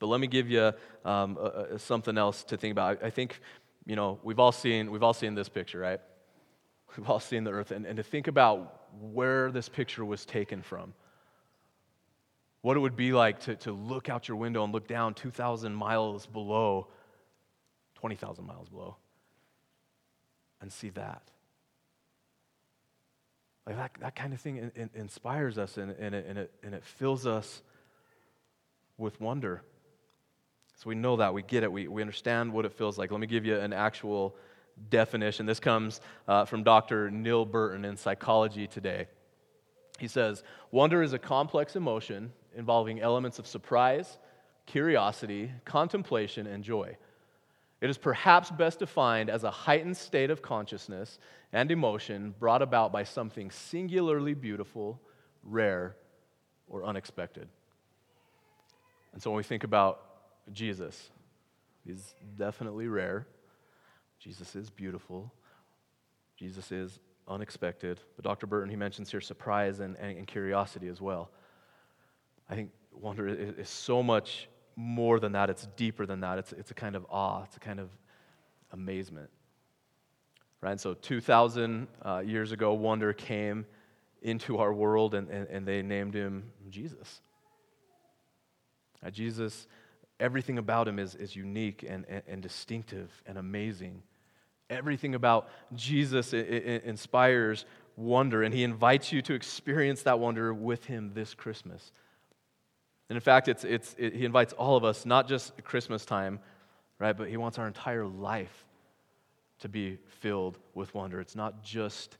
But 0.00 0.08
let 0.08 0.18
me 0.20 0.26
give 0.26 0.50
you 0.50 0.72
um, 1.04 1.38
a, 1.40 1.74
a, 1.74 1.78
something 1.78 2.18
else 2.18 2.42
to 2.44 2.56
think 2.56 2.72
about. 2.72 2.98
I, 3.02 3.06
I 3.06 3.10
think, 3.10 3.40
you 3.86 3.94
know, 3.94 4.18
we've 4.24 4.40
all 4.40 4.50
seen, 4.50 4.90
we've 4.90 5.02
all 5.04 5.14
seen 5.14 5.36
this 5.36 5.48
picture, 5.48 5.78
right? 5.78 6.00
We've 6.96 7.08
all 7.08 7.20
seen 7.20 7.44
the 7.44 7.52
earth. 7.52 7.70
And, 7.70 7.86
and 7.86 7.96
to 7.98 8.02
think 8.02 8.26
about 8.26 8.90
where 9.00 9.52
this 9.52 9.68
picture 9.68 10.04
was 10.04 10.26
taken 10.26 10.60
from. 10.60 10.92
What 12.62 12.76
it 12.76 12.80
would 12.80 12.96
be 12.96 13.12
like 13.12 13.40
to, 13.40 13.56
to 13.56 13.72
look 13.72 14.08
out 14.08 14.28
your 14.28 14.36
window 14.36 14.62
and 14.62 14.72
look 14.72 14.86
down 14.86 15.14
2,000 15.14 15.74
miles 15.74 16.26
below, 16.26 16.86
20,000 17.96 18.46
miles 18.46 18.68
below, 18.68 18.96
and 20.60 20.72
see 20.72 20.90
that. 20.90 21.22
Like 23.66 23.76
that, 23.76 23.90
that 24.00 24.16
kind 24.16 24.32
of 24.32 24.40
thing 24.40 24.56
in, 24.56 24.72
in, 24.76 24.90
inspires 24.94 25.58
us 25.58 25.76
and, 25.76 25.90
and, 25.92 26.14
it, 26.14 26.26
and, 26.28 26.38
it, 26.38 26.52
and 26.62 26.74
it 26.74 26.84
fills 26.84 27.26
us 27.26 27.62
with 28.96 29.20
wonder. 29.20 29.62
So 30.76 30.88
we 30.88 30.94
know 30.94 31.16
that, 31.16 31.34
we 31.34 31.42
get 31.42 31.64
it, 31.64 31.70
we, 31.70 31.88
we 31.88 32.00
understand 32.00 32.52
what 32.52 32.64
it 32.64 32.72
feels 32.72 32.96
like. 32.96 33.10
Let 33.10 33.20
me 33.20 33.26
give 33.26 33.44
you 33.44 33.56
an 33.56 33.72
actual 33.72 34.36
definition. 34.88 35.46
This 35.46 35.60
comes 35.60 36.00
uh, 36.28 36.44
from 36.44 36.62
Dr. 36.62 37.10
Neel 37.10 37.44
Burton 37.44 37.84
in 37.84 37.96
Psychology 37.96 38.68
Today. 38.68 39.06
He 39.98 40.08
says, 40.08 40.42
Wonder 40.70 41.02
is 41.02 41.12
a 41.12 41.18
complex 41.18 41.76
emotion 41.76 42.32
involving 42.56 43.00
elements 43.00 43.38
of 43.38 43.46
surprise, 43.46 44.18
curiosity, 44.66 45.50
contemplation, 45.64 46.46
and 46.46 46.62
joy. 46.62 46.96
It 47.80 47.90
is 47.90 47.98
perhaps 47.98 48.50
best 48.50 48.78
defined 48.78 49.28
as 49.28 49.42
a 49.42 49.50
heightened 49.50 49.96
state 49.96 50.30
of 50.30 50.40
consciousness 50.40 51.18
and 51.52 51.70
emotion 51.70 52.34
brought 52.38 52.62
about 52.62 52.92
by 52.92 53.02
something 53.02 53.50
singularly 53.50 54.34
beautiful, 54.34 55.00
rare, 55.42 55.96
or 56.68 56.84
unexpected. 56.84 57.48
And 59.12 59.20
so 59.20 59.30
when 59.30 59.36
we 59.36 59.42
think 59.42 59.64
about 59.64 60.00
Jesus, 60.52 61.10
he's 61.84 62.14
definitely 62.38 62.86
rare. 62.86 63.26
Jesus 64.18 64.54
is 64.54 64.70
beautiful. 64.70 65.32
Jesus 66.36 66.70
is 66.70 67.00
unexpected. 67.28 68.00
But 68.16 68.24
Dr. 68.24 68.46
Burton, 68.46 68.70
he 68.70 68.76
mentions 68.76 69.10
here 69.10 69.20
surprise 69.20 69.80
and, 69.80 69.96
and, 69.96 70.18
and 70.18 70.26
curiosity 70.26 70.88
as 70.88 71.00
well. 71.00 71.30
I 72.52 72.54
think 72.54 72.70
wonder 72.92 73.28
is, 73.28 73.66
so 73.70 74.02
much 74.02 74.46
more 74.76 75.18
than 75.18 75.32
that, 75.32 75.48
it's 75.48 75.66
deeper 75.74 76.04
than 76.04 76.20
that. 76.20 76.38
It's, 76.38 76.52
it's 76.52 76.70
a 76.70 76.74
kind 76.74 76.96
of 76.96 77.06
awe, 77.08 77.44
it's 77.44 77.56
a 77.56 77.60
kind 77.60 77.80
of 77.80 77.88
amazement. 78.72 79.30
Right? 80.60 80.78
so 80.78 80.92
2,000 80.92 81.88
uh, 82.04 82.18
years 82.18 82.52
ago, 82.52 82.74
wonder 82.74 83.14
came 83.14 83.64
into 84.20 84.58
our 84.58 84.70
world 84.70 85.14
and, 85.14 85.30
and, 85.30 85.48
and 85.48 85.66
they 85.66 85.80
named 85.80 86.12
him 86.12 86.52
Jesus. 86.68 87.22
Now, 89.02 89.08
Jesus, 89.08 89.66
everything 90.20 90.58
about 90.58 90.86
him 90.86 90.98
is, 90.98 91.14
is 91.14 91.34
unique 91.34 91.86
and, 91.88 92.04
and, 92.06 92.22
and 92.28 92.42
distinctive 92.42 93.10
and 93.24 93.38
amazing. 93.38 94.02
Everything 94.68 95.14
about 95.14 95.48
Jesus 95.74 96.34
inspires 96.34 97.64
wonder, 97.96 98.42
and 98.42 98.54
he 98.54 98.62
invites 98.62 99.10
you 99.10 99.22
to 99.22 99.32
experience 99.32 100.02
that 100.02 100.20
wonder 100.20 100.52
with 100.52 100.84
him 100.84 101.12
this 101.14 101.32
Christmas. 101.32 101.92
And 103.12 103.18
in 103.18 103.20
fact, 103.20 103.48
it's, 103.48 103.62
it's, 103.62 103.94
it, 103.98 104.14
he 104.14 104.24
invites 104.24 104.54
all 104.54 104.74
of 104.74 104.84
us, 104.84 105.04
not 105.04 105.28
just 105.28 105.62
Christmas 105.64 106.06
time, 106.06 106.40
right, 106.98 107.14
but 107.14 107.28
he 107.28 107.36
wants 107.36 107.58
our 107.58 107.66
entire 107.66 108.06
life 108.06 108.64
to 109.58 109.68
be 109.68 109.98
filled 110.20 110.58
with 110.72 110.94
wonder. 110.94 111.20
It's 111.20 111.36
not 111.36 111.62
just 111.62 112.16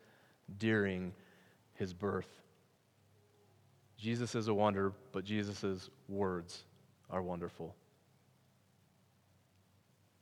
during 0.58 1.14
his 1.72 1.94
birth. 1.94 2.28
Jesus 3.96 4.34
is 4.34 4.48
a 4.48 4.52
wonder, 4.52 4.92
but 5.12 5.24
Jesus' 5.24 5.88
words 6.10 6.62
are 7.08 7.22
wonderful. 7.22 7.74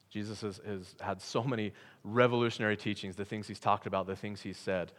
Jesus 0.09 0.41
has, 0.43 0.61
has, 0.65 0.95
had 1.01 1.21
so 1.21 1.43
many 1.43 1.73
revolutionary 2.05 2.77
teachings, 2.77 3.17
the 3.17 3.25
things 3.25 3.49
he's 3.49 3.59
talked 3.59 3.89
about, 3.89 4.07
the 4.07 4.15
things 4.15 4.41
he's 4.41 4.57
said. 4.57 4.93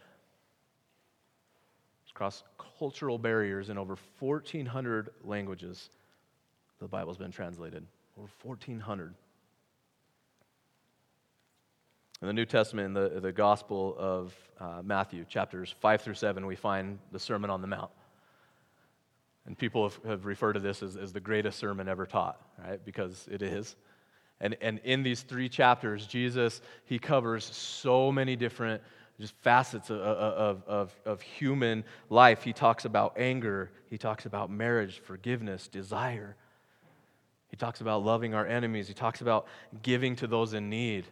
Across 2.14 2.44
cultural 2.78 3.18
barriers 3.18 3.70
in 3.70 3.78
over 3.78 3.96
1,400 4.18 5.10
languages, 5.24 5.90
the 6.78 6.86
Bible's 6.86 7.16
been 7.16 7.30
translated. 7.30 7.86
Over 8.18 8.28
1,400. 8.42 9.14
In 12.20 12.28
the 12.28 12.32
New 12.32 12.44
Testament, 12.44 12.86
in 12.86 12.94
the, 12.94 13.20
the 13.20 13.32
Gospel 13.32 13.96
of 13.98 14.34
uh, 14.60 14.82
Matthew, 14.84 15.24
chapters 15.24 15.74
5 15.80 16.02
through 16.02 16.14
7, 16.14 16.46
we 16.46 16.54
find 16.54 16.98
the 17.10 17.18
Sermon 17.18 17.50
on 17.50 17.60
the 17.60 17.66
Mount. 17.66 17.90
And 19.46 19.58
people 19.58 19.88
have, 19.88 19.98
have 20.04 20.24
referred 20.24 20.52
to 20.52 20.60
this 20.60 20.82
as, 20.82 20.96
as 20.96 21.12
the 21.12 21.20
greatest 21.20 21.58
sermon 21.58 21.88
ever 21.88 22.06
taught, 22.06 22.40
right? 22.64 22.84
Because 22.84 23.26
it 23.28 23.42
is. 23.42 23.74
And, 24.40 24.56
and 24.60 24.80
in 24.84 25.02
these 25.02 25.22
three 25.22 25.48
chapters, 25.48 26.06
Jesus, 26.06 26.60
he 26.84 26.98
covers 26.98 27.44
so 27.44 28.12
many 28.12 28.36
different 28.36 28.82
just 29.22 29.34
facets 29.36 29.88
of, 29.88 30.00
of, 30.00 30.62
of, 30.66 31.00
of, 31.04 31.22
human 31.22 31.84
life. 32.10 32.42
He 32.42 32.52
talks 32.52 32.84
about 32.84 33.14
anger, 33.16 33.70
he 33.88 33.96
talks 33.96 34.26
about 34.26 34.50
marriage, 34.50 34.98
forgiveness, 34.98 35.68
desire. 35.68 36.34
He 37.48 37.56
talks 37.56 37.80
about 37.80 38.04
loving 38.04 38.34
our 38.34 38.44
enemies, 38.44 38.88
he 38.88 38.94
talks 38.94 39.20
about 39.20 39.46
giving 39.82 40.16
to 40.16 40.26
those 40.26 40.54
in 40.54 40.68
need. 40.68 41.06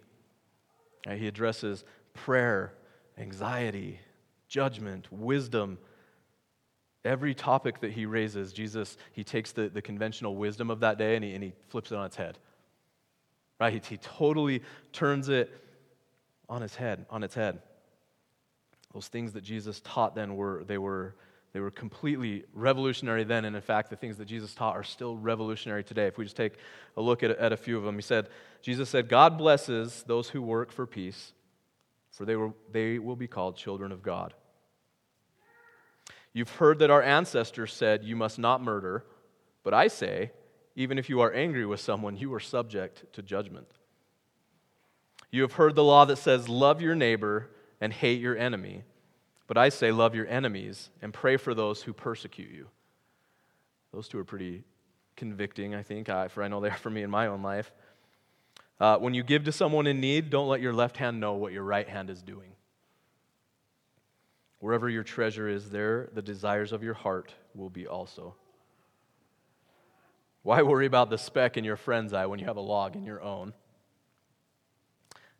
He 1.09 1.29
addresses 1.29 1.85
prayer, 2.13 2.73
anxiety, 3.17 4.01
judgment, 4.49 5.07
wisdom. 5.13 5.79
Every 7.05 7.33
topic 7.33 7.81
that 7.81 7.93
he 7.93 8.07
raises, 8.07 8.53
Jesus, 8.53 8.97
he 9.13 9.23
takes 9.23 9.53
the, 9.53 9.69
the 9.69 9.81
conventional 9.81 10.35
wisdom 10.35 10.69
of 10.69 10.81
that 10.81 10.99
day 10.99 11.15
and 11.15 11.25
he, 11.25 11.33
and 11.35 11.45
he 11.45 11.53
flips 11.69 11.93
it 11.93 11.95
on 11.95 12.07
its 12.07 12.17
head. 12.17 12.39
Right? 13.61 13.73
He, 13.73 13.81
he 13.89 13.97
totally 13.99 14.63
turns 14.93 15.29
it 15.29 15.49
on 16.49 16.65
its 16.65 16.75
head, 16.75 17.07
on 17.09 17.23
its 17.23 17.37
head. 17.37 17.61
Those 18.93 19.09
things 19.09 19.33
that 19.33 19.43
Jesus 19.43 19.81
taught 19.85 20.15
then 20.15 20.37
were 20.37 20.65
they 20.67 20.79
were 20.79 21.15
they 21.53 21.61
were 21.61 21.71
completely 21.71 22.45
revolutionary 22.53 23.25
then, 23.25 23.45
and 23.45 23.57
in 23.57 23.63
fact, 23.63 23.91
the 23.91 23.97
things 23.97 24.17
that 24.19 24.27
Jesus 24.27 24.55
taught 24.55 24.77
are 24.77 24.85
still 24.85 25.17
revolutionary 25.17 25.83
today. 25.83 26.07
If 26.07 26.17
we 26.17 26.25
just 26.25 26.37
take 26.37 26.55
a 26.97 27.03
look 27.03 27.23
at, 27.23 27.31
at 27.33 27.53
a 27.53 27.57
few 27.57 27.77
of 27.77 27.83
them, 27.83 27.97
he 27.97 28.03
said, 28.03 28.29
Jesus 28.63 28.89
said, 28.89 29.09
God 29.09 29.37
blesses 29.37 30.05
those 30.07 30.29
who 30.29 30.43
work 30.43 30.71
for 30.71 30.87
peace, 30.87 31.33
for 32.13 32.25
they, 32.25 32.37
were, 32.37 32.53
they 32.71 33.01
will 33.01 33.17
be 33.17 33.27
called 33.27 33.57
children 33.57 33.91
of 33.91 34.03
God. 34.03 34.33
You've 36.33 36.51
heard 36.51 36.79
that 36.79 36.91
our 36.91 37.03
ancestors 37.03 37.73
said, 37.73 38.05
You 38.05 38.15
must 38.15 38.39
not 38.39 38.63
murder, 38.63 39.05
but 39.65 39.75
I 39.75 39.89
say, 39.89 40.31
even 40.77 40.99
if 40.99 41.09
you 41.09 41.21
are 41.21 41.33
angry 41.33 41.67
with 41.67 41.81
someone, 41.81 42.17
you 42.17 42.33
are 42.33 42.41
subject 42.41 43.13
to 43.15 43.23
judgment. 43.23 43.67
You 45.33 45.43
have 45.43 45.55
heard 45.55 45.75
the 45.75 45.83
law 45.83 46.05
that 46.05 46.17
says, 46.17 46.49
Love 46.49 46.81
your 46.81 46.95
neighbor 46.95 47.51
and 47.81 47.93
hate 47.93 48.21
your 48.21 48.37
enemy. 48.37 48.83
But 49.47 49.59
I 49.59 49.69
say, 49.69 49.91
love 49.91 50.15
your 50.15 50.27
enemies 50.27 50.91
and 51.03 51.13
pray 51.13 51.37
for 51.37 51.55
those 51.55 51.83
who 51.83 51.93
persecute 51.93 52.51
you. 52.51 52.69
Those 53.93 54.07
two 54.07 54.19
are 54.19 54.25
pretty 54.25 54.65
convicting, 55.17 55.75
I 55.75 55.83
think, 55.83 56.07
for 56.07 56.43
I 56.43 56.49
know 56.49 56.61
they 56.61 56.69
are 56.69 56.77
for 56.77 56.91
me 56.91 57.03
in 57.03 57.11
my 57.11 57.27
own 57.27 57.43
life. 57.43 57.73
Uh, 58.79 58.97
when 58.97 59.13
you 59.13 59.23
give 59.23 59.45
to 59.45 59.53
someone 59.53 59.87
in 59.87 60.01
need, 60.01 60.31
don't 60.31 60.49
let 60.49 60.61
your 60.61 60.73
left 60.73 60.97
hand 60.97 61.21
know 61.21 61.35
what 61.35 61.53
your 61.53 61.65
right 61.65 61.89
hand 61.89 62.09
is 62.09 62.23
doing. 62.23 62.53
Wherever 64.61 64.89
your 64.89 65.03
treasure 65.03 65.49
is, 65.49 65.71
there 65.71 66.11
the 66.15 66.23
desires 66.23 66.73
of 66.73 66.83
your 66.83 66.95
heart 66.95 67.35
will 67.55 67.71
be 67.71 67.87
also. 67.87 68.35
Why 70.43 70.63
worry 70.63 70.87
about 70.87 71.11
the 71.11 71.19
speck 71.19 71.57
in 71.57 71.65
your 71.65 71.77
friend's 71.77 72.13
eye 72.13 72.27
when 72.27 72.39
you 72.39 72.47
have 72.47 72.57
a 72.57 72.63
log 72.63 72.97
in 72.97 73.05
your 73.05 73.23
own? 73.23 73.53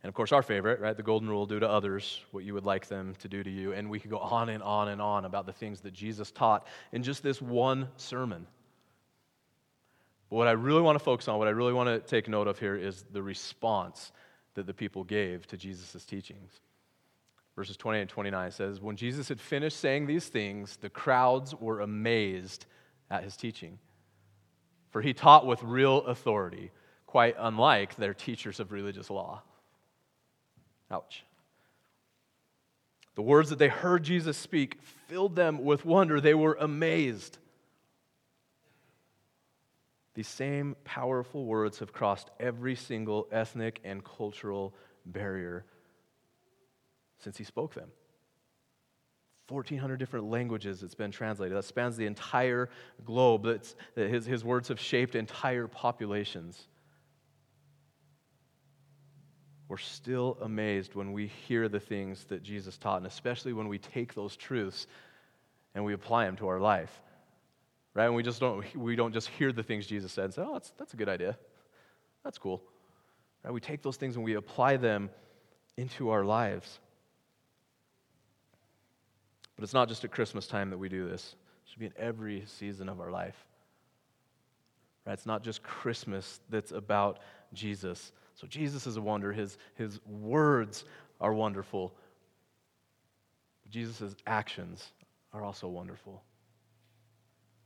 And 0.03 0.09
of 0.09 0.15
course, 0.15 0.33
our 0.33 0.43
favorite, 0.43 0.81
right? 0.81 0.97
The 0.97 1.03
golden 1.03 1.29
rule 1.29 1.45
do 1.45 1.61
to 1.61 1.69
others 1.69 2.21
what 2.31 2.45
you 2.45 2.55
would 2.55 2.65
like 2.65 2.89
them 2.89 3.15
to 3.19 3.29
do 3.29 3.43
to 3.43 3.51
you. 3.51 3.73
And 3.73 3.91
we 3.91 4.01
could 4.01 4.11
go 4.11 4.19
on 4.19 4.49
and 4.49 4.63
on 4.63 4.89
and 4.89 5.01
on 5.01 5.27
about 5.27 5.45
the 5.45 5.53
things 5.53 5.81
that 5.83 5.93
Jesus 5.93 6.31
taught 6.31 6.67
in 6.93 7.03
just 7.03 7.23
this 7.23 7.43
one 7.43 7.89
sermon. 7.97 8.47
But 10.31 10.37
what 10.37 10.49
I 10.49 10.53
really 10.53 10.81
want 10.81 10.99
to 10.99 11.05
focus 11.05 11.29
on, 11.29 11.39
what 11.39 11.49
I 11.49 11.51
really 11.51 11.75
want 11.75 11.89
to 11.89 11.99
take 11.99 12.29
note 12.29 12.49
of 12.49 12.59
here 12.59 12.77
is 12.77 13.05
the 13.13 13.23
response 13.23 14.13
that 14.55 14.67
the 14.67 14.73
people 14.73 15.05
gave 15.05 15.47
to 15.49 15.57
Jesus' 15.57 16.05
teachings. 16.05 16.61
Verses 17.57 17.77
28 17.77 18.01
and 18.03 18.11
29 18.11 18.51
says, 18.53 18.81
When 18.81 18.97
Jesus 18.97 19.29
had 19.29 19.41
finished 19.41 19.79
saying 19.79 20.07
these 20.07 20.29
things, 20.29 20.79
the 20.79 20.89
crowds 20.89 21.55
were 21.55 21.81
amazed 21.81 22.65
at 23.11 23.23
his 23.23 23.37
teaching. 23.37 23.79
For 24.91 25.03
he 25.03 25.13
taught 25.13 25.47
with 25.47 25.63
real 25.63 25.99
authority, 26.07 26.71
quite 27.07 27.37
unlike 27.39 27.97
their 27.97 28.15
teachers 28.15 28.61
of 28.61 28.73
religious 28.73 29.11
law. 29.11 29.43
Ouch. 30.91 31.25
The 33.15 33.23
words 33.23 33.51
that 33.51 33.59
they 33.59 33.69
heard 33.69 34.03
Jesus 34.03 34.37
speak 34.37 34.79
filled 35.07 35.37
them 35.37 35.65
with 35.65 35.85
wonder. 35.85 36.21
They 36.21 36.35
were 36.35 36.57
amazed. 36.59 37.39
These 40.15 40.29
same 40.29 40.77
powerful 40.85 41.45
words 41.45 41.79
have 41.79 41.93
crossed 41.93 42.31
every 42.41 42.75
single 42.75 43.29
ethnic 43.31 43.81
and 43.85 44.05
cultural 44.05 44.75
barrier 45.07 45.65
since 47.19 47.37
he 47.37 47.45
spoke 47.45 47.75
them. 47.75 47.91
1,400 49.49 49.97
different 49.97 50.31
languages 50.31 50.83
it's 50.83 50.95
been 50.95 51.11
translated. 51.11 51.57
That 51.57 51.65
spans 51.65 51.97
the 51.97 52.07
entire 52.07 52.71
globe. 53.05 53.45
That's, 53.45 53.75
his, 53.97 54.25
his 54.25 54.45
words 54.45 54.69
have 54.69 54.79
shaped 54.79 55.15
entire 55.17 55.67
populations. 55.67 56.69
We're 59.71 59.79
still 59.79 60.37
amazed 60.43 60.97
when 60.97 61.13
we 61.13 61.29
hear 61.29 61.69
the 61.69 61.79
things 61.79 62.25
that 62.25 62.43
Jesus 62.43 62.77
taught, 62.77 62.97
and 62.97 63.07
especially 63.07 63.53
when 63.53 63.69
we 63.69 63.79
take 63.79 64.15
those 64.15 64.35
truths 64.35 64.89
and 65.77 65.85
we 65.85 65.93
apply 65.93 66.25
them 66.25 66.35
to 66.39 66.49
our 66.49 66.59
life. 66.59 66.91
Right? 67.95 68.07
And 68.07 68.17
we 68.17 68.25
just 68.25 68.41
don't 68.41 68.65
we 68.77 68.97
don't 68.97 69.13
just 69.13 69.29
hear 69.29 69.53
the 69.53 69.63
things 69.63 69.87
Jesus 69.87 70.11
said 70.11 70.25
and 70.25 70.35
say, 70.35 70.43
"Oh, 70.45 70.55
that's 70.55 70.71
that's 70.77 70.93
a 70.93 70.97
good 70.97 71.09
idea. 71.09 71.39
That's 72.25 72.37
cool." 72.37 72.65
Right? 73.45 73.55
We 73.55 73.61
take 73.61 73.81
those 73.81 73.97
things 73.97 74.17
and 74.17 74.25
we 74.25 74.35
apply 74.35 74.77
them 74.77 75.09
into 75.77 76.11
our 76.11 76.25
lives. 76.25 76.81
But 79.55 79.63
it's 79.63 79.73
not 79.73 79.89
just 79.89 80.03
at 80.03 80.11
Christmas 80.11 80.49
time 80.49 80.71
that 80.71 80.79
we 80.79 80.89
do 80.89 81.09
this. 81.09 81.37
It 81.65 81.71
should 81.71 81.79
be 81.79 81.87
in 81.87 81.95
every 81.97 82.43
season 82.47 82.89
of 82.89 83.01
our 83.01 83.13
life. 83.13 83.37
Right? 85.07 85.13
It's 85.13 85.27
not 85.27 85.45
just 85.45 85.63
Christmas 85.63 86.41
that's 86.51 86.73
about 86.73 87.21
Jesus. 87.53 88.11
So 88.41 88.47
Jesus 88.47 88.87
is 88.87 88.97
a 88.97 89.03
wonder. 89.03 89.35
His, 89.35 89.59
his 89.75 90.01
words 90.07 90.85
are 91.21 91.35
wonderful. 91.35 91.93
Jesus' 93.69 94.17
actions 94.27 94.83
are 95.35 95.45
also 95.45 95.69
wonderful. 95.69 96.23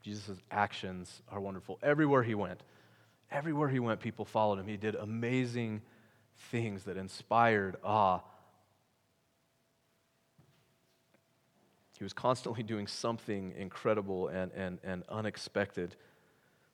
Jesus' 0.02 0.40
actions 0.50 1.22
are 1.28 1.40
wonderful. 1.40 1.78
Everywhere 1.80 2.24
he 2.24 2.34
went, 2.34 2.60
everywhere 3.30 3.68
he 3.68 3.78
went, 3.78 4.00
people 4.00 4.24
followed 4.24 4.58
him. 4.58 4.66
He 4.66 4.76
did 4.76 4.96
amazing 4.96 5.80
things 6.50 6.82
that 6.84 6.96
inspired 6.96 7.76
awe. 7.84 8.18
He 11.96 12.02
was 12.02 12.12
constantly 12.12 12.64
doing 12.64 12.88
something 12.88 13.54
incredible 13.56 14.26
and, 14.26 14.50
and, 14.56 14.80
and 14.82 15.04
unexpected. 15.08 15.94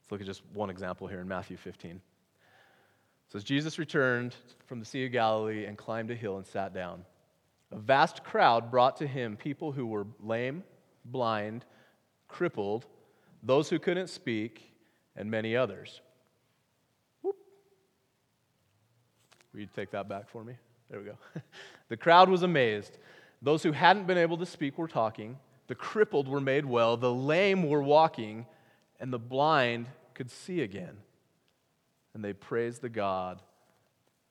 Let's 0.00 0.10
look 0.10 0.20
at 0.22 0.26
just 0.26 0.40
one 0.54 0.70
example 0.70 1.06
here 1.06 1.20
in 1.20 1.28
Matthew 1.28 1.58
15 1.58 2.00
says 3.30 3.44
Jesus 3.44 3.78
returned 3.78 4.34
from 4.66 4.80
the 4.80 4.84
Sea 4.84 5.06
of 5.06 5.12
Galilee 5.12 5.64
and 5.64 5.78
climbed 5.78 6.10
a 6.10 6.14
hill 6.14 6.36
and 6.36 6.46
sat 6.46 6.74
down. 6.74 7.04
A 7.70 7.78
vast 7.78 8.24
crowd 8.24 8.70
brought 8.70 8.96
to 8.96 9.06
him 9.06 9.36
people 9.36 9.70
who 9.70 9.86
were 9.86 10.06
lame, 10.20 10.64
blind, 11.04 11.64
crippled, 12.26 12.86
those 13.42 13.70
who 13.70 13.78
couldn't 13.78 14.08
speak, 14.08 14.72
and 15.14 15.30
many 15.30 15.56
others. 15.56 16.00
Whoop. 17.22 17.36
Will 19.52 19.60
you 19.60 19.68
take 19.74 19.92
that 19.92 20.08
back 20.08 20.28
for 20.28 20.42
me? 20.42 20.54
There 20.90 20.98
we 20.98 21.06
go. 21.06 21.16
the 21.88 21.96
crowd 21.96 22.28
was 22.28 22.42
amazed. 22.42 22.98
Those 23.42 23.62
who 23.62 23.70
hadn't 23.70 24.08
been 24.08 24.18
able 24.18 24.38
to 24.38 24.46
speak 24.46 24.76
were 24.76 24.88
talking, 24.88 25.38
the 25.68 25.76
crippled 25.76 26.26
were 26.26 26.40
made 26.40 26.66
well, 26.66 26.96
the 26.96 27.12
lame 27.12 27.68
were 27.68 27.82
walking, 27.82 28.46
and 28.98 29.12
the 29.12 29.20
blind 29.20 29.86
could 30.14 30.32
see 30.32 30.62
again 30.62 30.96
and 32.20 32.24
they 32.26 32.34
praised 32.34 32.82
the 32.82 32.90
God 32.90 33.40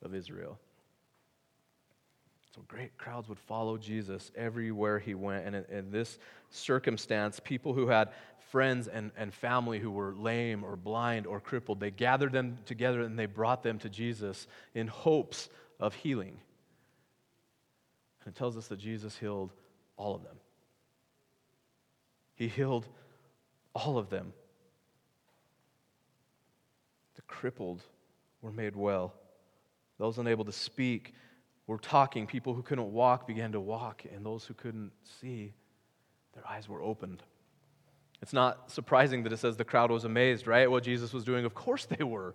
of 0.00 0.14
Israel. 0.14 0.60
So 2.54 2.62
great 2.68 2.96
crowds 2.96 3.28
would 3.28 3.40
follow 3.40 3.78
Jesus 3.78 4.30
everywhere 4.36 5.00
he 5.00 5.14
went. 5.14 5.44
And 5.44 5.56
in, 5.56 5.64
in, 5.64 5.90
this 5.90 6.16
circumstance, 6.50 7.40
people 7.40 7.74
who 7.74 7.88
had 7.88 8.10
friends 8.52 8.86
and, 8.86 9.10
and 9.16 9.34
family 9.34 9.80
who 9.80 9.90
were 9.90 10.14
lame 10.14 10.62
or 10.62 10.76
blind 10.76 11.26
or 11.26 11.40
crippled, 11.40 11.80
they 11.80 11.90
gathered 11.90 12.30
them 12.30 12.58
together 12.64 13.00
and 13.00 13.18
they 13.18 13.26
brought 13.26 13.64
them 13.64 13.80
to 13.80 13.88
Jesus 13.88 14.46
in 14.72 14.86
hopes 14.86 15.48
of 15.80 15.92
healing. 15.92 16.38
And 18.24 18.32
it 18.32 18.38
tells 18.38 18.56
us 18.56 18.68
that 18.68 18.78
Jesus 18.78 19.16
healed 19.16 19.50
all 19.96 20.14
of 20.14 20.22
them. 20.22 20.36
He 22.36 22.46
healed 22.46 22.86
all 23.74 23.98
of 23.98 24.10
them 24.10 24.32
crippled 27.30 27.82
were 28.42 28.52
made 28.52 28.74
well. 28.74 29.14
Those 29.98 30.18
unable 30.18 30.44
to 30.44 30.52
speak 30.52 31.14
were 31.66 31.78
talking. 31.78 32.26
People 32.26 32.54
who 32.54 32.62
couldn't 32.62 32.92
walk 32.92 33.26
began 33.26 33.52
to 33.52 33.60
walk, 33.60 34.02
and 34.12 34.26
those 34.26 34.44
who 34.44 34.54
couldn't 34.54 34.90
see, 35.20 35.54
their 36.34 36.46
eyes 36.46 36.68
were 36.68 36.82
opened. 36.82 37.22
It's 38.20 38.32
not 38.32 38.70
surprising 38.70 39.22
that 39.22 39.32
it 39.32 39.38
says 39.38 39.56
the 39.56 39.64
crowd 39.64 39.90
was 39.90 40.04
amazed, 40.04 40.46
right? 40.46 40.70
What 40.70 40.82
Jesus 40.82 41.12
was 41.12 41.24
doing. 41.24 41.44
Of 41.44 41.54
course 41.54 41.86
they 41.86 42.04
were. 42.04 42.34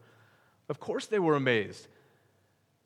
Of 0.70 0.80
course 0.80 1.08
they 1.08 1.20
were 1.20 1.36
amazed. 1.36 1.88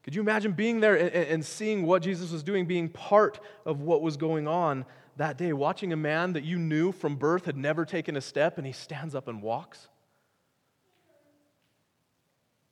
Could 0.03 0.15
you 0.15 0.21
imagine 0.21 0.53
being 0.53 0.79
there 0.79 0.95
and, 0.95 1.45
seeing 1.45 1.85
what 1.85 2.01
Jesus 2.01 2.31
was 2.31 2.41
doing, 2.41 2.65
being 2.65 2.89
part 2.89 3.39
of 3.65 3.81
what 3.81 4.01
was 4.01 4.17
going 4.17 4.47
on? 4.47 4.85
that 5.19 5.37
day, 5.37 5.51
watching 5.51 5.91
a 5.91 5.97
man 5.97 6.31
that 6.33 6.45
you 6.45 6.57
knew 6.57 6.93
from 6.93 7.17
birth 7.17 7.43
had 7.43 7.57
never 7.57 7.83
taken 7.83 8.15
a 8.15 8.21
step 8.21 8.57
and 8.57 8.65
he 8.65 8.71
stands 8.71 9.13
up 9.13 9.27
and 9.27 9.41
walks? 9.41 9.89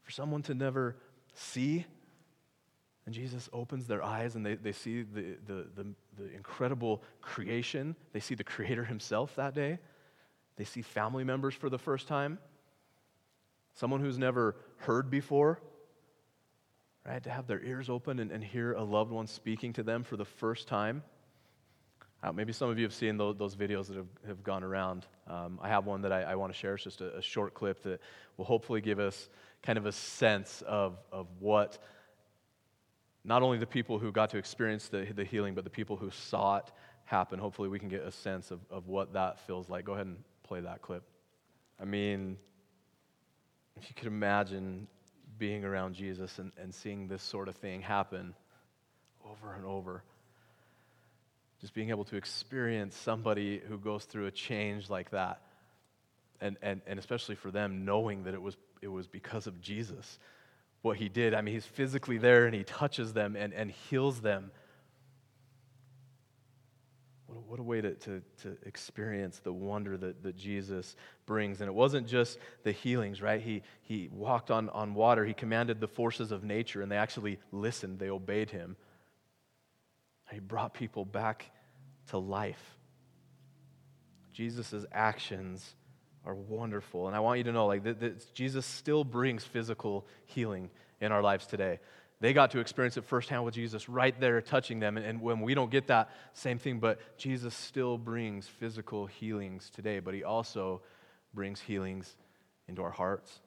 For 0.07 0.11
someone 0.13 0.41
to 0.43 0.53
never 0.53 0.95
see 1.33 1.85
and 3.05 3.13
Jesus 3.13 3.49
opens 3.51 3.87
their 3.87 4.01
eyes 4.01 4.35
and 4.35 4.45
they, 4.45 4.55
they 4.55 4.71
see 4.71 5.01
the, 5.01 5.37
the, 5.45 5.65
the, 5.75 5.87
the, 6.17 6.35
incredible 6.35 7.03
creation. 7.21 7.93
They 8.13 8.21
see 8.21 8.35
the 8.35 8.43
Creator 8.45 8.85
Himself 8.85 9.35
that 9.35 9.53
day. 9.53 9.79
They 10.55 10.63
see 10.63 10.81
family 10.81 11.25
members 11.25 11.53
for 11.53 11.69
the 11.69 11.77
first 11.77 12.07
time. 12.07 12.37
Someone 13.73 13.99
who's 13.99 14.17
never 14.17 14.55
heard 14.77 15.09
before, 15.09 15.61
right? 17.05 17.21
To 17.23 17.29
have 17.29 17.47
their 17.47 17.61
ears 17.61 17.89
open 17.89 18.19
and, 18.19 18.31
and 18.31 18.41
hear 18.41 18.73
a 18.73 18.83
loved 18.83 19.11
one 19.11 19.27
speaking 19.27 19.73
to 19.73 19.83
them 19.83 20.03
for 20.05 20.15
the 20.15 20.25
first 20.25 20.69
time. 20.69 21.03
Uh, 22.23 22.31
maybe 22.31 22.53
some 22.53 22.69
of 22.69 22.77
you 22.77 22.83
have 22.83 22.93
seen 22.93 23.17
those, 23.17 23.35
those 23.37 23.57
videos 23.57 23.87
that 23.87 23.97
have, 23.97 24.07
have 24.25 24.43
gone 24.43 24.63
around. 24.63 25.05
Um, 25.27 25.59
I 25.61 25.67
have 25.67 25.85
one 25.85 26.01
that 26.01 26.13
I, 26.13 26.23
I 26.23 26.35
want 26.35 26.51
to 26.53 26.57
share. 26.57 26.75
It's 26.75 26.85
just 26.85 27.01
a, 27.01 27.17
a 27.17 27.21
short 27.21 27.53
clip 27.53 27.83
that 27.83 28.01
will 28.37 28.45
hopefully 28.45 28.81
give 28.81 28.99
us 28.99 29.29
kind 29.63 29.77
of 29.77 29.85
a 29.85 29.91
sense 29.91 30.63
of, 30.67 30.97
of 31.11 31.27
what 31.39 31.77
not 33.23 33.43
only 33.43 33.57
the 33.57 33.67
people 33.67 33.99
who 33.99 34.11
got 34.11 34.29
to 34.29 34.37
experience 34.37 34.87
the, 34.87 35.05
the 35.13 35.25
healing, 35.25 35.53
but 35.53 35.63
the 35.63 35.69
people 35.69 35.97
who 35.97 36.09
saw 36.09 36.57
it 36.57 36.71
happen. 37.03 37.39
Hopefully, 37.39 37.67
we 37.67 37.79
can 37.79 37.89
get 37.89 38.01
a 38.01 38.11
sense 38.11 38.51
of, 38.51 38.59
of 38.69 38.87
what 38.87 39.13
that 39.13 39.45
feels 39.45 39.69
like. 39.69 39.85
Go 39.85 39.93
ahead 39.93 40.07
and 40.07 40.17
play 40.43 40.61
that 40.61 40.81
clip. 40.81 41.03
I 41.79 41.85
mean, 41.85 42.37
if 43.75 43.89
you 43.89 43.95
could 43.95 44.07
imagine 44.07 44.87
being 45.37 45.63
around 45.63 45.93
Jesus 45.93 46.39
and, 46.39 46.51
and 46.61 46.73
seeing 46.73 47.07
this 47.07 47.21
sort 47.21 47.47
of 47.47 47.55
thing 47.55 47.81
happen 47.81 48.33
over 49.25 49.53
and 49.53 49.65
over, 49.65 50.03
just 51.59 51.73
being 51.73 51.89
able 51.89 52.05
to 52.05 52.15
experience 52.15 52.95
somebody 52.95 53.61
who 53.67 53.77
goes 53.77 54.05
through 54.05 54.27
a 54.27 54.31
change 54.31 54.89
like 54.89 55.11
that, 55.11 55.41
and, 56.39 56.57
and, 56.61 56.81
and 56.87 56.99
especially 56.99 57.35
for 57.35 57.51
them, 57.51 57.83
knowing 57.83 58.23
that 58.23 58.33
it 58.33 58.41
was, 58.41 58.55
it 58.81 58.87
was 58.87 59.07
because 59.07 59.47
of 59.47 59.61
Jesus 59.61 60.19
what 60.81 60.97
he 60.97 61.09
did. 61.09 61.33
I 61.33 61.41
mean, 61.41 61.53
he's 61.53 61.65
physically 61.65 62.17
there 62.17 62.45
and 62.45 62.55
he 62.55 62.63
touches 62.63 63.13
them 63.13 63.35
and, 63.35 63.53
and 63.53 63.71
heals 63.71 64.21
them. 64.21 64.51
What 67.25 67.35
a, 67.35 67.39
what 67.41 67.59
a 67.59 67.63
way 67.63 67.81
to, 67.81 67.93
to, 67.95 68.21
to 68.43 68.57
experience 68.65 69.39
the 69.39 69.51
wonder 69.51 69.97
that, 69.97 70.23
that 70.23 70.37
Jesus 70.37 70.95
brings. 71.25 71.59
And 71.59 71.67
it 71.67 71.73
wasn't 71.73 72.07
just 72.07 72.39
the 72.63 72.71
healings, 72.71 73.21
right? 73.21 73.41
He, 73.41 73.63
he 73.81 74.09
walked 74.11 74.49
on, 74.49 74.69
on 74.69 74.93
water, 74.93 75.25
he 75.25 75.33
commanded 75.33 75.81
the 75.81 75.87
forces 75.87 76.31
of 76.31 76.43
nature, 76.43 76.81
and 76.81 76.91
they 76.91 76.97
actually 76.97 77.39
listened, 77.51 77.99
they 77.99 78.09
obeyed 78.09 78.49
him. 78.49 78.77
He 80.31 80.39
brought 80.39 80.73
people 80.73 81.05
back 81.05 81.51
to 82.09 82.17
life. 82.17 82.77
Jesus' 84.31 84.85
actions 84.91 85.75
are 86.27 86.35
wonderful. 86.35 87.07
And 87.07 87.15
I 87.15 87.21
want 87.21 87.37
you 87.37 87.45
to 87.45 87.53
know, 87.53 87.67
like, 87.67 87.83
that, 87.83 88.01
that 88.01 88.33
Jesus 88.33 88.65
still 88.65 89.03
brings 89.05 89.45
physical 89.45 90.05
healing 90.25 90.69
in 90.99 91.11
our 91.13 91.21
lives 91.21 91.47
today. 91.47 91.79
They 92.19 92.33
got 92.33 92.51
to 92.51 92.59
experience 92.59 92.97
it 92.97 93.05
firsthand 93.05 93.45
with 93.45 93.53
Jesus 93.53 93.87
right 93.87 94.19
there 94.19 94.41
touching 94.41 94.79
them. 94.79 94.97
And, 94.97 95.05
and 95.05 95.21
when 95.21 95.39
we 95.39 95.53
don't 95.53 95.71
get 95.71 95.87
that, 95.87 96.09
same 96.33 96.57
thing, 96.57 96.79
but 96.79 96.99
Jesus 97.17 97.55
still 97.55 97.97
brings 97.97 98.47
physical 98.47 99.05
healings 99.05 99.69
today, 99.69 99.99
but 99.99 100.13
he 100.13 100.23
also 100.23 100.81
brings 101.33 101.61
healings 101.61 102.17
into 102.67 102.81
our 102.81 102.91
hearts, 102.91 103.39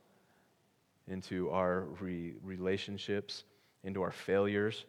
into 1.06 1.50
our 1.50 1.82
re- 2.00 2.34
relationships, 2.42 3.44
into 3.84 4.00
our 4.00 4.12
failures. 4.12 4.86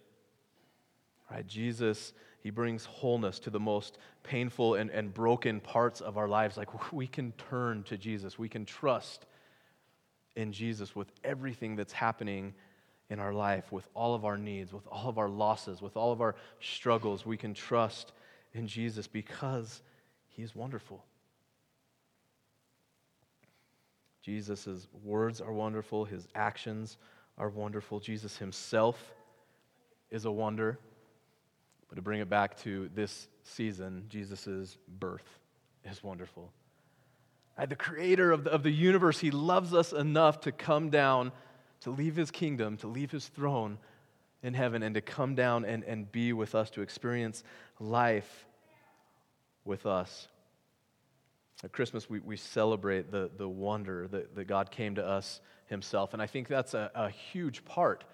Right? 1.29 1.45
Jesus 1.45 2.13
he 2.41 2.49
brings 2.49 2.85
wholeness 2.85 3.39
to 3.39 3.49
the 3.49 3.59
most 3.59 3.97
painful 4.23 4.75
and, 4.75 4.89
and 4.89 5.13
broken 5.13 5.59
parts 5.59 6.01
of 6.01 6.17
our 6.17 6.27
lives. 6.27 6.57
Like 6.57 6.91
we 6.93 7.07
can 7.07 7.33
turn 7.49 7.83
to 7.83 7.97
Jesus, 7.97 8.37
we 8.37 8.49
can 8.49 8.65
trust 8.65 9.25
in 10.35 10.51
Jesus 10.51 10.95
with 10.95 11.11
everything 11.23 11.75
that's 11.75 11.93
happening 11.93 12.53
in 13.09 13.19
our 13.19 13.33
life, 13.33 13.71
with 13.71 13.87
all 13.93 14.15
of 14.15 14.23
our 14.23 14.37
needs, 14.37 14.71
with 14.71 14.87
all 14.87 15.09
of 15.09 15.17
our 15.17 15.27
losses, 15.27 15.81
with 15.81 15.97
all 15.97 16.11
of 16.11 16.21
our 16.21 16.35
struggles. 16.61 17.25
We 17.25 17.37
can 17.37 17.53
trust 17.53 18.13
in 18.53 18.67
Jesus 18.67 19.05
because 19.05 19.81
he 20.29 20.41
is 20.41 20.55
wonderful. 20.55 21.03
Jesus' 24.21 24.87
words 25.03 25.41
are 25.41 25.51
wonderful, 25.51 26.05
his 26.05 26.27
actions 26.35 26.97
are 27.37 27.49
wonderful. 27.49 27.99
Jesus 27.99 28.37
himself 28.37 29.13
is 30.09 30.25
a 30.25 30.31
wonder. 30.31 30.79
But 31.91 31.97
to 31.97 32.01
bring 32.01 32.21
it 32.21 32.29
back 32.29 32.57
to 32.61 32.89
this 32.95 33.27
season, 33.43 34.05
Jesus' 34.07 34.77
birth 34.87 35.27
is 35.83 36.01
wonderful. 36.01 36.49
Uh, 37.57 37.65
the 37.65 37.75
creator 37.75 38.31
of 38.31 38.45
the, 38.45 38.49
of 38.49 38.63
the 38.63 38.71
universe, 38.71 39.19
he 39.19 39.29
loves 39.29 39.73
us 39.73 39.91
enough 39.91 40.39
to 40.39 40.53
come 40.53 40.89
down, 40.89 41.33
to 41.81 41.89
leave 41.89 42.15
his 42.15 42.31
kingdom, 42.31 42.77
to 42.77 42.87
leave 42.87 43.11
his 43.11 43.27
throne 43.27 43.77
in 44.41 44.53
heaven, 44.53 44.83
and 44.83 44.95
to 44.95 45.01
come 45.01 45.35
down 45.35 45.65
and, 45.65 45.83
and 45.83 46.09
be 46.13 46.31
with 46.31 46.55
us, 46.55 46.69
to 46.69 46.81
experience 46.81 47.43
life 47.81 48.45
with 49.65 49.85
us. 49.85 50.29
At 51.61 51.73
Christmas, 51.73 52.09
we, 52.09 52.21
we 52.21 52.37
celebrate 52.37 53.11
the, 53.11 53.29
the 53.37 53.49
wonder 53.49 54.07
that, 54.07 54.33
that 54.35 54.45
God 54.45 54.71
came 54.71 54.95
to 54.95 55.05
us 55.05 55.41
himself. 55.65 56.13
And 56.13 56.21
I 56.21 56.25
think 56.25 56.47
that's 56.47 56.73
a, 56.73 56.89
a 56.95 57.09
huge 57.09 57.65
part 57.65 58.05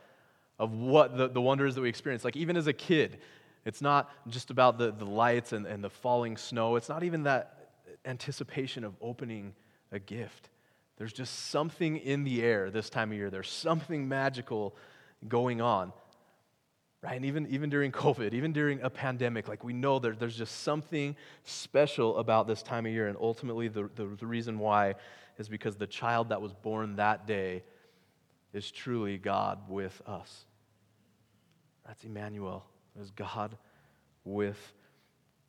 of 0.58 0.74
what 0.74 1.16
the, 1.16 1.28
the 1.28 1.42
wonder 1.42 1.68
is 1.68 1.76
that 1.76 1.82
we 1.82 1.90
experience. 1.90 2.24
Like, 2.24 2.36
even 2.36 2.58
as 2.58 2.66
a 2.66 2.74
kid, 2.74 3.20
it's 3.68 3.82
not 3.82 4.10
just 4.30 4.50
about 4.50 4.78
the, 4.78 4.94
the 4.94 5.04
lights 5.04 5.52
and, 5.52 5.66
and 5.66 5.84
the 5.84 5.90
falling 5.90 6.38
snow. 6.38 6.78
It's 6.78 6.88
not 6.88 7.04
even 7.04 7.24
that 7.24 7.68
anticipation 8.06 8.86
of 8.86 8.96
opening 9.02 9.54
a 9.92 10.00
gift. 10.00 10.50
There's 10.96 11.12
just 11.12 11.50
something 11.50 11.98
in 11.98 12.24
the 12.24 12.42
air 12.42 12.72
this 12.72 12.90
time 12.90 13.12
of 13.12 13.18
year. 13.18 13.30
There's 13.30 13.50
something 13.50 14.08
magical 14.08 14.74
going 15.28 15.60
on. 15.60 15.92
Right? 17.04 17.18
And 17.18 17.26
even, 17.26 17.46
even 17.48 17.70
during 17.70 17.92
COVID, 18.06 18.34
even 18.34 18.54
during 18.54 18.80
a 18.84 18.90
pandemic, 18.90 19.50
like 19.50 19.66
we 19.66 19.74
know 19.74 20.00
there, 20.00 20.16
there's 20.16 20.38
just 20.38 20.62
something 20.62 21.18
special 21.44 22.20
about 22.20 22.48
this 22.48 22.64
time 22.64 22.86
of 22.86 22.94
year. 22.94 23.10
And 23.10 23.18
ultimately, 23.20 23.68
the, 23.68 23.90
the, 23.96 24.06
the 24.18 24.26
reason 24.26 24.60
why 24.60 24.96
is 25.38 25.50
because 25.50 25.76
the 25.76 25.88
child 25.88 26.30
that 26.30 26.42
was 26.42 26.54
born 26.54 26.96
that 26.96 27.28
day 27.28 27.64
is 28.54 28.72
truly 28.72 29.18
God 29.18 29.60
with 29.68 30.02
us. 30.08 30.46
That's 31.86 32.06
Emmanuel 32.06 32.66
is 33.00 33.12
God 33.12 33.58
with 34.24 34.74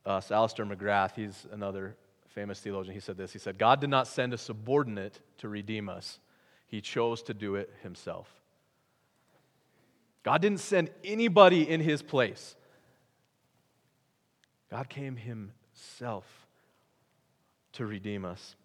us. 0.04 0.30
Alister 0.30 0.64
McGrath, 0.64 1.14
he's 1.14 1.46
another 1.52 1.96
famous 2.28 2.60
theologian, 2.60 2.94
he 2.94 3.00
said 3.00 3.16
this. 3.16 3.32
He 3.32 3.38
said, 3.38 3.58
God 3.58 3.80
did 3.80 3.90
not 3.90 4.06
send 4.06 4.32
a 4.32 4.38
subordinate 4.38 5.20
to 5.38 5.48
redeem 5.48 5.88
us, 5.88 6.20
He 6.66 6.80
chose 6.80 7.22
to 7.22 7.34
do 7.34 7.56
it 7.56 7.72
Himself. 7.82 8.28
God 10.22 10.42
didn't 10.42 10.60
send 10.60 10.90
anybody 11.02 11.68
in 11.68 11.80
His 11.80 12.02
place. 12.02 12.54
God 14.70 14.88
came 14.88 15.16
Himself 15.16 16.46
to 17.72 17.86
redeem 17.86 18.24
us. 18.24 18.56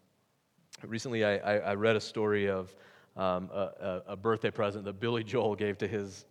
Recently, 0.83 1.23
I, 1.23 1.37
I, 1.37 1.57
I 1.57 1.73
read 1.75 1.95
a 1.95 2.01
story 2.01 2.49
of 2.49 2.75
um, 3.15 3.49
a, 3.53 4.01
a, 4.07 4.15
birthday 4.15 4.49
present 4.49 4.85
that 4.85 4.99
Billy 4.99 5.23
Joel 5.23 5.55
gave 5.55 5.77
to 5.77 5.87
his 5.87 6.25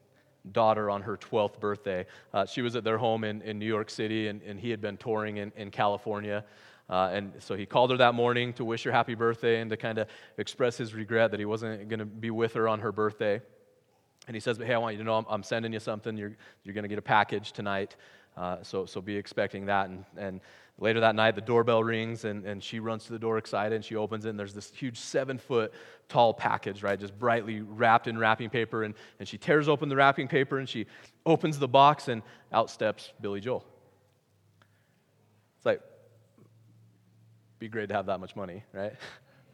daughter 0.50 0.90
on 0.90 1.02
her 1.02 1.16
12th 1.16 1.60
birthday. 1.60 2.06
Uh, 2.34 2.44
she 2.44 2.62
was 2.62 2.74
at 2.74 2.84
their 2.84 2.98
home 2.98 3.24
in, 3.24 3.42
in 3.42 3.58
New 3.58 3.66
York 3.66 3.90
City, 3.90 4.28
and, 4.28 4.42
and 4.42 4.58
he 4.58 4.70
had 4.70 4.80
been 4.80 4.96
touring 4.96 5.36
in, 5.36 5.52
in 5.56 5.70
California. 5.70 6.44
Uh, 6.90 7.10
and 7.12 7.32
so 7.38 7.54
he 7.54 7.64
called 7.64 7.90
her 7.90 7.96
that 7.96 8.14
morning 8.14 8.52
to 8.54 8.64
wish 8.64 8.82
her 8.82 8.92
happy 8.92 9.14
birthday 9.14 9.60
and 9.60 9.70
to 9.70 9.76
kind 9.76 9.98
of 9.98 10.08
express 10.36 10.76
his 10.76 10.94
regret 10.94 11.30
that 11.30 11.40
he 11.40 11.46
wasn't 11.46 11.88
going 11.88 12.00
to 12.00 12.04
be 12.04 12.30
with 12.30 12.54
her 12.54 12.68
on 12.68 12.80
her 12.80 12.92
birthday. 12.92 13.40
And 14.26 14.36
he 14.36 14.40
says, 14.40 14.58
But 14.58 14.66
Hey, 14.66 14.74
I 14.74 14.78
want 14.78 14.94
you 14.94 14.98
to 14.98 15.04
know 15.04 15.16
I'm, 15.16 15.26
I'm 15.28 15.42
sending 15.42 15.72
you 15.72 15.80
something. 15.80 16.16
You're, 16.16 16.36
you're 16.64 16.74
going 16.74 16.84
to 16.84 16.88
get 16.88 16.98
a 16.98 17.02
package 17.02 17.52
tonight. 17.52 17.96
Uh, 18.36 18.62
so, 18.62 18.86
so 18.86 19.00
be 19.00 19.16
expecting 19.16 19.66
that. 19.66 19.88
And, 19.88 20.04
and 20.16 20.40
Later 20.78 21.00
that 21.00 21.14
night, 21.14 21.34
the 21.34 21.40
doorbell 21.42 21.84
rings, 21.84 22.24
and, 22.24 22.44
and 22.44 22.60
she 22.60 22.80
runs 22.80 23.04
to 23.04 23.12
the 23.12 23.18
door 23.18 23.38
excited, 23.38 23.76
and 23.76 23.84
she 23.84 23.94
opens 23.94 24.24
it, 24.24 24.30
and 24.30 24.38
there's 24.38 24.54
this 24.54 24.72
huge 24.74 24.98
seven 24.98 25.38
foot 25.38 25.72
tall 26.08 26.32
package, 26.34 26.82
right? 26.82 26.98
Just 26.98 27.16
brightly 27.16 27.60
wrapped 27.60 28.08
in 28.08 28.18
wrapping 28.18 28.50
paper. 28.50 28.82
And, 28.82 28.94
and 29.20 29.28
she 29.28 29.38
tears 29.38 29.68
open 29.68 29.88
the 29.88 29.96
wrapping 29.96 30.28
paper, 30.28 30.58
and 30.58 30.68
she 30.68 30.86
opens 31.24 31.58
the 31.58 31.68
box, 31.68 32.08
and 32.08 32.22
out 32.52 32.70
steps 32.70 33.12
Billy 33.20 33.40
Joel. 33.40 33.64
It's 35.58 35.66
like, 35.66 35.82
be 37.58 37.68
great 37.68 37.88
to 37.90 37.94
have 37.94 38.06
that 38.06 38.18
much 38.18 38.34
money, 38.34 38.64
right? 38.72 38.94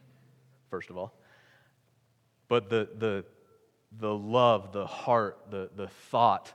First 0.71 0.89
of 0.89 0.97
all. 0.97 1.13
But 2.47 2.69
the, 2.69 2.89
the, 2.97 3.25
the 3.99 4.15
love, 4.15 4.71
the 4.71 4.87
heart, 4.87 5.37
the, 5.51 5.69
the 5.75 5.89
thought 6.09 6.53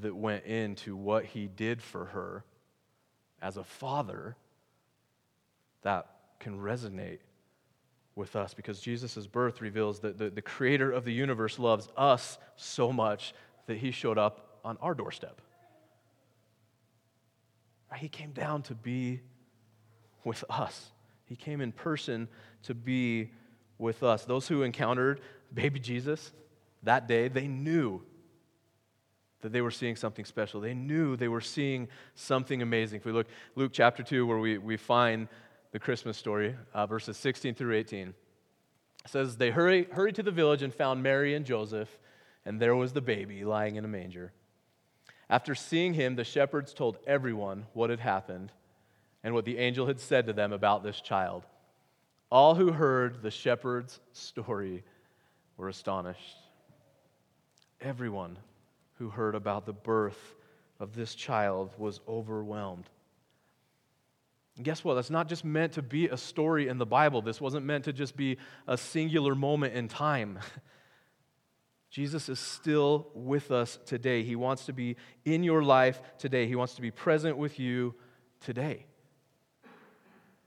that 0.00 0.14
went 0.14 0.44
into 0.44 0.96
what 0.96 1.24
he 1.24 1.46
did 1.46 1.82
for 1.82 2.06
her 2.06 2.44
as 3.40 3.56
a 3.56 3.64
father, 3.64 4.36
that 5.82 6.06
can 6.38 6.58
resonate 6.58 7.18
with 8.14 8.34
us 8.34 8.54
because 8.54 8.80
Jesus' 8.80 9.26
birth 9.26 9.60
reveals 9.60 10.00
that 10.00 10.18
the, 10.18 10.30
the 10.30 10.42
creator 10.42 10.90
of 10.90 11.04
the 11.04 11.12
universe 11.12 11.58
loves 11.58 11.88
us 11.96 12.38
so 12.56 12.92
much 12.92 13.34
that 13.66 13.76
he 13.76 13.90
showed 13.90 14.18
up 14.18 14.58
on 14.64 14.78
our 14.80 14.94
doorstep. 14.94 15.40
He 17.96 18.08
came 18.08 18.32
down 18.32 18.62
to 18.64 18.74
be 18.74 19.20
with 20.24 20.44
us. 20.50 20.90
He 21.24 21.36
came 21.36 21.60
in 21.60 21.72
person 21.72 22.28
to 22.64 22.74
be 22.74 23.30
with 23.78 24.02
us. 24.02 24.24
Those 24.24 24.48
who 24.48 24.62
encountered 24.62 25.20
baby 25.52 25.80
Jesus 25.80 26.32
that 26.82 27.08
day, 27.08 27.28
they 27.28 27.48
knew 27.48 28.02
that 29.42 29.52
they 29.52 29.60
were 29.60 29.70
seeing 29.70 29.96
something 29.96 30.24
special. 30.24 30.60
They 30.60 30.74
knew 30.74 31.16
they 31.16 31.28
were 31.28 31.40
seeing 31.40 31.88
something 32.14 32.62
amazing. 32.62 33.00
If 33.00 33.04
we 33.04 33.12
look 33.12 33.26
Luke 33.54 33.72
chapter 33.72 34.02
2, 34.02 34.26
where 34.26 34.38
we, 34.38 34.58
we 34.58 34.76
find 34.76 35.28
the 35.72 35.78
Christmas 35.78 36.16
story, 36.16 36.56
uh, 36.72 36.86
verses 36.86 37.16
16 37.16 37.54
through 37.54 37.74
18, 37.74 38.08
it 38.08 38.14
says, 39.06 39.36
They 39.36 39.50
hurry, 39.50 39.86
hurried 39.92 40.14
to 40.16 40.22
the 40.22 40.30
village 40.30 40.62
and 40.62 40.74
found 40.74 41.02
Mary 41.02 41.34
and 41.34 41.44
Joseph, 41.44 41.98
and 42.44 42.60
there 42.60 42.74
was 42.74 42.92
the 42.92 43.00
baby 43.00 43.44
lying 43.44 43.76
in 43.76 43.84
a 43.84 43.88
manger. 43.88 44.32
After 45.28 45.54
seeing 45.54 45.94
him, 45.94 46.14
the 46.14 46.24
shepherds 46.24 46.72
told 46.72 46.98
everyone 47.06 47.66
what 47.72 47.90
had 47.90 48.00
happened 48.00 48.52
and 49.22 49.34
what 49.34 49.44
the 49.44 49.58
angel 49.58 49.86
had 49.86 50.00
said 50.00 50.26
to 50.26 50.32
them 50.32 50.52
about 50.52 50.82
this 50.82 51.00
child. 51.00 51.44
All 52.30 52.54
who 52.54 52.72
heard 52.72 53.22
the 53.22 53.30
shepherd's 53.30 54.00
story 54.12 54.84
were 55.56 55.68
astonished. 55.68 56.36
Everyone 57.80 58.36
who 58.98 59.10
heard 59.10 59.34
about 59.34 59.66
the 59.66 59.72
birth 59.72 60.34
of 60.80 60.94
this 60.94 61.14
child 61.14 61.74
was 61.78 62.00
overwhelmed. 62.08 62.88
And 64.56 64.64
guess 64.64 64.82
what? 64.82 64.94
That's 64.94 65.10
not 65.10 65.28
just 65.28 65.44
meant 65.44 65.74
to 65.74 65.82
be 65.82 66.08
a 66.08 66.16
story 66.16 66.68
in 66.68 66.78
the 66.78 66.86
Bible. 66.86 67.20
This 67.20 67.40
wasn't 67.40 67.66
meant 67.66 67.84
to 67.84 67.92
just 67.92 68.16
be 68.16 68.38
a 68.66 68.76
singular 68.76 69.34
moment 69.34 69.74
in 69.74 69.88
time. 69.88 70.38
Jesus 71.90 72.28
is 72.28 72.38
still 72.38 73.08
with 73.14 73.50
us 73.50 73.78
today. 73.86 74.22
He 74.22 74.36
wants 74.36 74.66
to 74.66 74.72
be 74.72 74.96
in 75.24 75.42
your 75.42 75.62
life 75.62 76.00
today. 76.18 76.46
He 76.46 76.54
wants 76.54 76.74
to 76.74 76.82
be 76.82 76.90
present 76.90 77.36
with 77.36 77.58
you 77.58 77.94
today. 78.40 78.86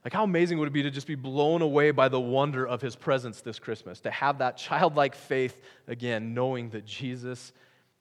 Like, 0.04 0.14
how 0.14 0.24
amazing 0.24 0.60
would 0.60 0.68
it 0.68 0.74
be 0.74 0.84
to 0.84 0.92
just 0.92 1.08
be 1.08 1.16
blown 1.16 1.62
away 1.62 1.92
by 1.92 2.08
the 2.08 2.20
wonder 2.20 2.66
of 2.66 2.82
his 2.82 2.96
presence 2.96 3.42
this 3.42 3.60
Christmas? 3.60 4.00
To 4.02 4.12
have 4.12 4.40
that 4.40 4.58
childlike 4.58 5.14
faith 5.14 5.60
again, 5.88 6.34
knowing 6.34 6.70
that 6.70 6.86
Jesus 6.86 7.52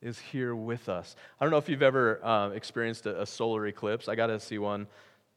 is 0.00 0.18
here 0.18 0.54
with 0.54 0.88
us. 0.88 1.16
I 1.40 1.44
don't 1.44 1.50
know 1.50 1.58
if 1.58 1.68
you've 1.68 1.82
ever 1.82 2.24
uh, 2.24 2.50
experienced 2.50 3.06
a, 3.06 3.22
a, 3.22 3.26
solar 3.26 3.66
eclipse. 3.66 4.08
I 4.08 4.14
got 4.14 4.28
to 4.28 4.38
see 4.38 4.58
one 4.58 4.87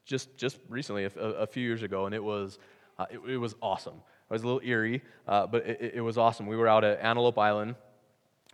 just, 0.04 0.36
just 0.36 0.58
recently, 0.68 1.04
a, 1.04 1.10
a, 1.16 1.46
few 1.46 1.66
years 1.66 1.82
ago, 1.82 2.06
and 2.06 2.14
it 2.14 2.22
was, 2.22 2.58
uh, 2.98 3.06
it, 3.10 3.20
it, 3.28 3.36
was 3.38 3.54
awesome. 3.60 3.94
It 3.94 4.32
was 4.32 4.42
a 4.42 4.46
little 4.46 4.60
eerie, 4.64 5.02
uh, 5.26 5.46
but 5.46 5.66
it, 5.66 5.92
it 5.96 6.00
was 6.00 6.16
awesome. 6.16 6.46
We 6.46 6.56
were 6.56 6.68
out 6.68 6.84
at 6.84 7.00
Antelope 7.00 7.38
Island 7.38 7.74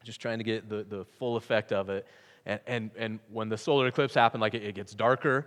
just 0.03 0.21
trying 0.21 0.39
to 0.39 0.45
get 0.45 0.69
the, 0.69 0.85
the 0.89 1.05
full 1.19 1.37
effect 1.37 1.73
of 1.73 1.91
it. 1.91 2.07
And, 2.47 2.61
and, 2.67 2.91
and 2.97 3.19
when 3.31 3.49
the 3.49 3.59
solar 3.59 3.87
eclipse 3.87 4.15
happened, 4.15 4.41
like 4.41 4.55
it, 4.55 4.63
it 4.63 4.75
gets 4.75 4.95
darker, 4.95 5.47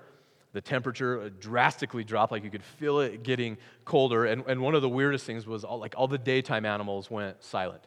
the 0.53 0.61
temperature 0.61 1.29
drastically 1.29 2.03
dropped, 2.03 2.31
like 2.31 2.43
you 2.43 2.51
could 2.51 2.63
feel 2.63 2.99
it 2.99 3.23
getting 3.23 3.57
colder. 3.85 4.25
And, 4.25 4.43
and 4.47 4.61
one 4.61 4.75
of 4.75 4.81
the 4.81 4.89
weirdest 4.89 5.25
things 5.25 5.47
was 5.47 5.63
all, 5.63 5.79
like 5.79 5.95
all 5.97 6.07
the 6.07 6.17
daytime 6.17 6.65
animals 6.65 7.09
went 7.09 7.41
silent. 7.43 7.81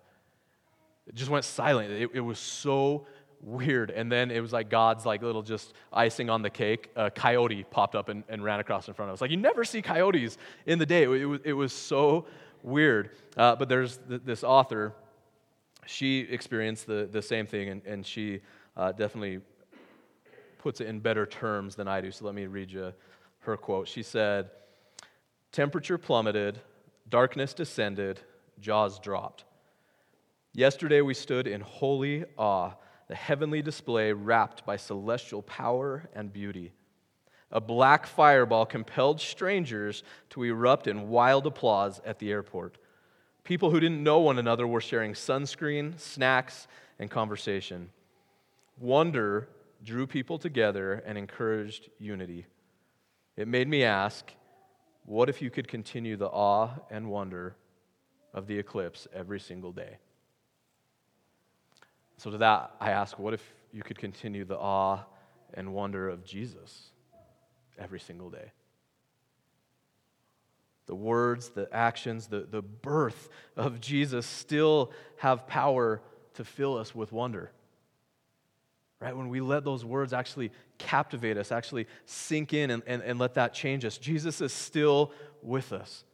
It 1.07 1.15
just 1.15 1.31
went 1.31 1.45
silent. 1.45 1.91
It, 1.91 2.11
it 2.15 2.21
was 2.21 2.39
so 2.39 3.07
weird. 3.41 3.91
And 3.91 4.11
then 4.11 4.31
it 4.31 4.41
was 4.41 4.53
like 4.53 4.71
God's 4.71 5.05
like 5.05 5.23
little 5.23 5.43
just 5.43 5.75
icing 5.93 6.31
on 6.31 6.43
the 6.43 6.51
cake. 6.51 6.91
A 6.97 7.11
coyote 7.11 7.65
popped 7.65 7.95
up 7.95 8.09
and, 8.09 8.25
and 8.29 8.43
ran 8.43 8.61
across 8.61 8.89
in 8.89 8.95
front 8.95 9.11
of 9.11 9.15
us. 9.15 9.21
Like 9.21 9.31
you 9.31 9.37
never 9.37 9.65
see 9.65 9.83
coyotes 9.83 10.39
in 10.67 10.79
the 10.79 10.87
day. 10.87 11.05
It, 11.05 11.11
it 11.11 11.27
was, 11.27 11.41
it 11.45 11.53
was 11.53 11.73
so 11.73 12.27
weird. 12.63 13.11
Uh, 13.37 13.55
but 13.57 13.69
there's 13.69 13.99
th- 14.09 14.23
this 14.25 14.43
author, 14.43 14.95
she 15.87 16.21
experienced 16.21 16.87
the, 16.87 17.09
the 17.11 17.21
same 17.21 17.47
thing, 17.47 17.69
and, 17.69 17.85
and 17.85 18.07
she 18.07 18.41
uh, 18.77 18.93
definitely 18.93 19.41
puts 20.59 20.81
it 20.81 20.87
in 20.87 20.99
better 20.99 21.27
terms 21.27 21.75
than 21.75 21.87
I 21.87 22.01
do. 22.01 22.11
So 22.11 22.25
let 22.25 22.35
me 22.35 22.47
read 22.47 22.71
you 22.73 22.93
her 23.41 23.57
quote. 23.57 23.87
She 23.87 24.03
said, 24.03 24.51
Temperature 25.53 25.99
plummeted, 25.99 26.59
darkness 27.09 27.53
descended, 27.55 28.21
jaws 28.59 28.99
dropped. 28.99 29.45
Yesterday 30.57 31.01
we 31.01 31.15
stood 31.15 31.49
in 31.49 31.61
holy 31.61 32.25
awe, 32.39 32.75
the 33.09 33.17
heavenly 33.17 33.61
display 33.61 34.13
wrapped 34.13 34.65
by 34.65 34.77
celestial 34.77 35.43
power 35.43 36.09
and 36.15 36.33
beauty. 36.33 36.73
A 37.51 37.61
black 37.61 38.07
fireball 38.07 38.65
compelled 38.65 39.21
strangers 39.21 40.05
to 40.31 40.45
erupt 40.45 40.87
in 40.87 41.09
wild 41.09 41.49
applause 41.49 42.01
at 42.07 42.21
the 42.21 42.31
airport. 42.31 42.79
People 43.43 43.73
who 43.73 43.81
didn't 43.81 44.03
know 44.03 44.21
one 44.21 44.39
another 44.39 44.65
were 44.65 44.81
sharing 44.81 45.13
sunscreen, 45.13 45.99
snacks, 45.99 46.69
and 47.01 47.11
conversation. 47.11 47.91
Wonder 48.79 49.49
drew 49.83 50.07
people 50.07 50.39
together 50.39 51.03
and 51.05 51.19
encouraged 51.19 51.91
unity. 51.99 52.47
It 53.37 53.49
made 53.49 53.69
me 53.69 53.83
ask 53.83 54.33
what 55.05 55.29
if 55.29 55.43
you 55.43 55.51
could 55.51 55.67
continue 55.67 56.17
the 56.17 56.29
awe 56.29 56.71
and 56.91 57.11
wonder 57.11 57.57
of 58.33 58.47
the 58.47 58.57
eclipse 58.57 59.09
every 59.13 59.41
single 59.41 59.73
day? 59.73 59.99
So, 62.25 62.31
to 62.31 62.39
that, 62.39 62.75
I 62.81 62.93
ask 62.93 63.19
what 63.19 63.35
if 63.35 63.55
you 63.71 63.83
could 63.83 63.99
continue 63.99 64.47
the 64.47 64.57
awe 64.57 65.01
and 65.53 65.75
wonder 65.75 66.09
of 66.09 66.25
Jesus 66.25 66.91
every 67.79 68.01
single 68.01 68.31
day? 68.31 68.51
The 70.87 70.95
words, 70.95 71.51
the 71.51 71.69
actions, 71.71 72.29
the, 72.29 72.47
the 72.51 72.63
birth 72.63 73.29
of 73.59 73.79
Jesus 73.79 74.25
still 74.25 74.91
have 75.19 75.47
power 75.47 76.01
to 76.35 76.45
fill 76.47 76.79
us 76.79 76.95
with 76.95 77.13
wonder 77.13 77.53
right? 79.01 79.15
When 79.15 79.29
we 79.29 79.43
let 79.43 79.65
those 79.65 79.85
words 79.85 80.15
actually 80.15 80.51
captivate 80.79 81.37
us, 81.37 81.53
actually 81.53 81.87
sink 82.07 82.55
in 82.55 82.71
and, 82.71 82.83
and, 82.87 83.03
and 83.03 83.19
let 83.19 83.35
that 83.35 83.53
change 83.53 83.85
us, 83.85 83.99
Jesus 83.99 84.41
is 84.41 84.51
still 84.51 85.13
with 85.43 85.75
us. 85.75 86.05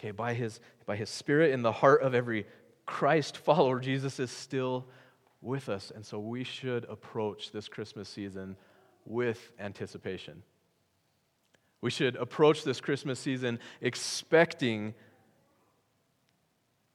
Okay, 0.00 0.10
by 0.10 0.34
his, 0.34 0.58
by 0.84 0.96
his 0.96 1.08
Spirit 1.08 1.52
in 1.52 1.62
the 1.62 1.70
heart 1.70 2.02
of 2.02 2.12
every 2.12 2.44
Christ 2.86 3.36
follower, 3.36 3.78
Jesus 3.78 4.18
is 4.18 4.32
still 4.32 4.88
with 5.42 5.68
us. 5.68 5.92
And 5.94 6.06
so 6.06 6.18
we 6.18 6.44
should 6.44 6.84
approach 6.84 7.52
this 7.52 7.68
Christmas 7.68 8.08
season 8.08 8.56
with 9.04 9.52
anticipation. 9.58 10.42
We 11.80 11.90
should 11.90 12.14
approach 12.16 12.62
this 12.62 12.80
Christmas 12.80 13.18
season 13.18 13.58
expecting 13.80 14.94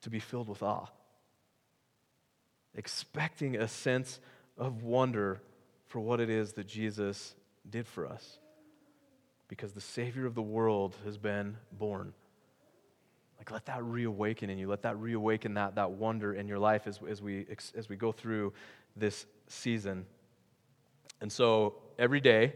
to 0.01 0.09
be 0.09 0.19
filled 0.19 0.47
with 0.47 0.63
awe, 0.63 0.87
expecting 2.73 3.57
a 3.57 3.67
sense 3.67 4.19
of 4.57 4.83
wonder 4.83 5.41
for 5.87 5.99
what 5.99 6.21
it 6.21 6.29
is 6.29 6.53
that 6.53 6.67
Jesus 6.67 7.35
did 7.69 7.85
for 7.85 8.07
us. 8.07 8.39
Because 9.49 9.73
the 9.73 9.81
Savior 9.81 10.25
of 10.25 10.35
the 10.35 10.41
world 10.41 10.95
has 11.05 11.17
been 11.17 11.57
born. 11.71 12.13
Like, 13.37 13.51
let 13.51 13.65
that 13.67 13.83
reawaken 13.83 14.49
in 14.49 14.57
you. 14.57 14.67
Let 14.67 14.81
that 14.81 14.97
reawaken 14.97 15.53
that, 15.55 15.75
that 15.75 15.91
wonder 15.91 16.33
in 16.33 16.47
your 16.47 16.59
life 16.59 16.87
as, 16.87 16.99
as, 17.07 17.21
we, 17.21 17.45
as 17.75 17.89
we 17.89 17.95
go 17.95 18.11
through 18.11 18.53
this 18.95 19.25
season. 19.47 20.05
And 21.21 21.31
so, 21.31 21.75
every 21.97 22.19
day 22.19 22.53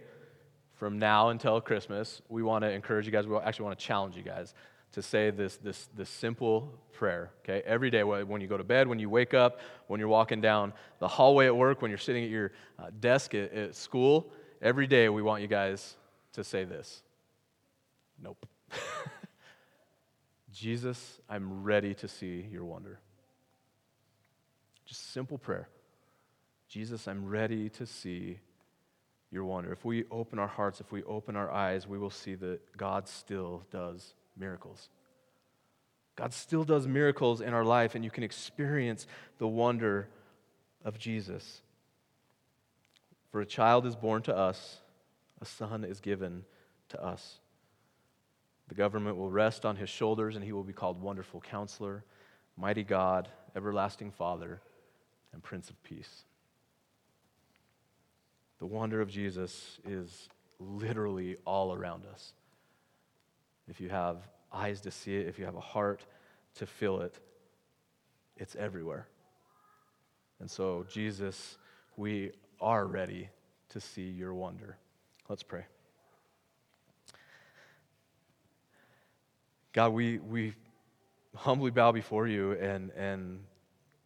from 0.74 0.98
now 0.98 1.30
until 1.30 1.62
Christmas, 1.62 2.22
we 2.30 2.42
want 2.44 2.64
to 2.64 2.72
encourage 2.72 3.06
you 3.06 3.12
guys. 3.12 3.28
We 3.28 3.36
actually 3.38 3.66
want 3.66 3.80
to 3.80 3.86
challenge 3.86 4.16
you 4.16 4.24
guys 4.24 4.54
to 4.94 5.02
say 5.02 5.32
this, 5.32 5.58
this, 5.58 5.88
this 5.96 6.10
simple 6.10 6.74
prayer, 6.92 7.32
okay? 7.44 7.62
Every 7.66 7.90
day, 7.90 8.04
when 8.04 8.42
you 8.42 8.48
go 8.48 8.58
to 8.58 8.64
bed, 8.64 8.88
when 8.88 9.00
you 9.00 9.10
wake 9.10 9.34
up, 9.34 9.60
when 9.88 10.00
you're 10.00 10.10
walking 10.10 10.42
down 10.42 10.74
the 11.00 11.08
hallway 11.08 11.46
at 11.46 11.56
work, 11.56 11.82
when 11.82 11.90
you're 11.90 11.98
sitting 11.98 12.24
at 12.24 12.30
your 12.30 12.52
uh, 12.78 12.88
desk 13.00 13.34
at, 13.34 13.54
at 13.54 13.76
school, 13.76 14.32
every 14.62 14.88
day 14.88 15.08
we 15.08 15.22
want 15.22 15.42
you 15.42 15.48
guys 15.48 15.96
to 16.34 16.44
say 16.44 16.64
this 16.64 17.04
Nope. 18.22 18.46
Jesus, 20.54 21.20
I'm 21.30 21.64
ready 21.64 21.94
to 21.96 22.08
see 22.08 22.46
your 22.52 22.66
wonder. 22.66 23.00
Just 24.86 25.14
simple 25.14 25.38
prayer. 25.38 25.70
Jesus, 26.68 27.08
I'm 27.08 27.28
ready 27.28 27.70
to 27.70 27.86
see 27.86 28.40
your 29.32 29.46
wonder. 29.46 29.72
If 29.72 29.86
we 29.86 30.06
open 30.12 30.40
our 30.40 30.48
hearts, 30.48 30.82
if 30.82 30.92
we 30.92 31.04
open 31.04 31.36
our 31.36 31.50
eyes, 31.50 31.88
we 31.88 31.98
will 31.98 32.10
see 32.10 32.36
that 32.36 32.60
God 32.78 33.08
still 33.08 33.64
does 33.72 34.14
miracles. 34.38 34.90
God 36.16 36.34
still 36.34 36.64
does 36.64 36.88
miracles 36.88 37.42
in 37.42 37.54
our 37.54 37.64
life, 37.64 37.96
and 37.96 38.04
you 38.04 38.12
can 38.12 38.24
experience 38.24 39.08
the 39.38 39.48
wonder 39.48 40.10
of 40.84 41.00
Jesus. 41.00 41.62
For 43.32 43.42
a 43.42 43.46
child 43.46 43.86
is 43.86 43.96
born 43.96 44.22
to 44.24 44.36
us, 44.36 44.82
a 45.40 45.46
son 45.46 45.86
is 45.86 46.02
given 46.02 46.44
to 46.90 47.02
us. 47.02 47.40
The 48.72 48.76
government 48.76 49.18
will 49.18 49.30
rest 49.30 49.66
on 49.66 49.76
his 49.76 49.90
shoulders, 49.90 50.38
and 50.38 50.46
he 50.46 50.54
will 50.54 50.64
be 50.64 50.72
called 50.72 51.02
Wonderful 51.02 51.42
Counselor, 51.42 52.06
Mighty 52.56 52.86
God, 52.86 53.28
Everlasting 53.54 54.12
Father, 54.12 54.62
and 55.34 55.44
Prince 55.44 55.70
of 55.70 55.84
Peace. 55.84 56.24
The 58.60 58.66
wonder 58.66 59.02
of 59.02 59.10
Jesus 59.10 59.78
is 59.86 60.30
literally 60.58 61.36
all 61.46 61.74
around 61.74 62.06
us 62.06 62.32
if 63.68 63.82
you 63.82 63.90
have 63.90 64.20
eyes 64.54 64.80
to 64.82 64.92
see 64.92 65.18
it, 65.18 65.28
if 65.28 65.38
you 65.38 65.44
have 65.44 65.58
a 65.58 65.60
heart 65.60 66.06
to 66.56 66.66
feel 66.66 67.02
it, 67.02 67.20
it's 68.38 68.56
everywhere. 68.56 69.06
And 70.40 70.50
so, 70.50 70.86
Jesus, 70.90 71.58
we 71.98 72.32
are 72.62 72.86
ready 72.86 73.28
to 73.68 73.82
see 73.82 74.10
your 74.10 74.34
wonder. 74.34 74.78
Let's 75.28 75.44
pray. 75.44 75.66
God, 79.74 79.94
we, 79.94 80.20
we 80.20 80.54
humbly 81.36 81.72
bow 81.72 81.92
before 81.94 82.28
you 82.28 82.54
and, 82.54 82.92
and 82.92 83.40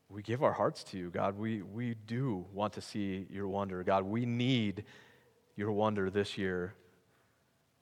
we 0.10 0.22
give 0.22 0.44
our 0.44 0.54
hearts 0.54 0.84
to 0.86 0.98
you, 0.98 1.10
God. 1.10 1.38
We, 1.38 1.64
we 1.64 1.96
do 2.06 2.46
want 2.54 2.74
to 2.74 2.82
see 2.82 3.26
your 3.32 3.48
wonder. 3.48 3.84
God, 3.84 4.04
we 4.04 4.26
need 4.26 4.84
your 5.56 5.72
wonder 5.72 6.12
this 6.12 6.38
year 6.38 6.76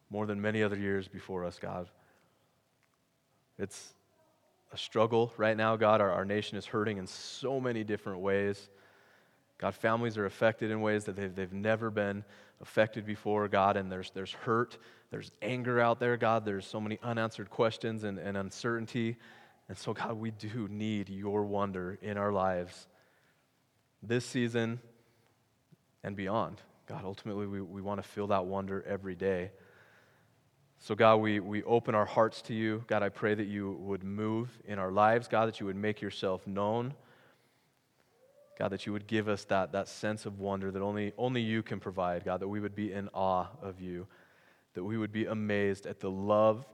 more 0.09 0.25
than 0.25 0.41
many 0.41 0.63
other 0.63 0.77
years 0.77 1.07
before 1.09 1.43
us, 1.43 1.59
God. 1.59 1.89
It's 3.59 3.93
a 4.71 4.77
struggle 4.77 5.33
right 5.35 5.57
now, 5.57 5.75
God. 5.75 5.99
Our, 5.99 6.09
our 6.09 6.25
nation 6.25 6.57
is 6.57 6.65
hurting 6.65 6.97
in 6.97 7.07
so 7.07 7.59
many 7.59 7.83
different 7.83 8.19
ways. 8.19 8.69
God, 9.57 9.75
families 9.75 10.17
are 10.17 10.25
affected 10.25 10.71
in 10.71 10.81
ways 10.81 11.03
that 11.05 11.15
they've, 11.15 11.33
they've 11.33 11.53
never 11.53 11.89
been 11.89 12.23
affected 12.61 13.05
before, 13.05 13.47
God, 13.47 13.77
and 13.77 13.91
there's, 13.91 14.11
there's 14.11 14.31
hurt, 14.31 14.77
there's 15.11 15.31
anger 15.41 15.79
out 15.79 15.99
there, 15.99 16.17
God. 16.17 16.45
There's 16.45 16.65
so 16.65 16.81
many 16.81 16.97
unanswered 17.03 17.49
questions 17.49 18.03
and, 18.03 18.17
and 18.17 18.35
uncertainty. 18.35 19.17
And 19.69 19.77
so, 19.77 19.93
God, 19.93 20.13
we 20.13 20.31
do 20.31 20.67
need 20.69 21.09
your 21.09 21.43
wonder 21.43 21.97
in 22.01 22.17
our 22.17 22.31
lives 22.31 22.87
this 24.01 24.25
season 24.25 24.79
and 26.03 26.15
beyond. 26.15 26.61
God, 26.87 27.03
ultimately, 27.05 27.47
we, 27.47 27.61
we 27.61 27.81
want 27.81 28.01
to 28.01 28.07
feel 28.07 28.27
that 28.27 28.45
wonder 28.45 28.83
every 28.87 29.15
day. 29.15 29.51
So, 30.79 30.95
God, 30.95 31.17
we, 31.17 31.39
we 31.39 31.63
open 31.63 31.95
our 31.95 32.05
hearts 32.05 32.41
to 32.43 32.53
you. 32.53 32.83
God, 32.87 33.03
I 33.03 33.09
pray 33.09 33.35
that 33.35 33.47
you 33.47 33.71
would 33.79 34.03
move 34.03 34.49
in 34.65 34.79
our 34.79 34.91
lives. 34.91 35.29
God, 35.29 35.45
that 35.45 35.59
you 35.61 35.65
would 35.65 35.77
make 35.77 36.01
yourself 36.01 36.45
known. 36.45 36.93
God, 38.57 38.69
that 38.69 38.85
you 38.85 38.93
would 38.93 39.07
give 39.07 39.27
us 39.27 39.45
that, 39.45 39.71
that 39.71 39.87
sense 39.87 40.25
of 40.25 40.39
wonder 40.39 40.71
that 40.71 40.81
only, 40.81 41.13
only 41.17 41.41
you 41.41 41.63
can 41.63 41.79
provide. 41.79 42.23
God, 42.23 42.39
that 42.41 42.47
we 42.47 42.59
would 42.59 42.75
be 42.75 42.91
in 42.91 43.09
awe 43.13 43.47
of 43.61 43.81
you, 43.81 44.07
that 44.75 44.83
we 44.83 44.97
would 44.97 45.11
be 45.11 45.25
amazed 45.25 45.85
at 45.85 45.99
the 45.99 46.11
love 46.11 46.65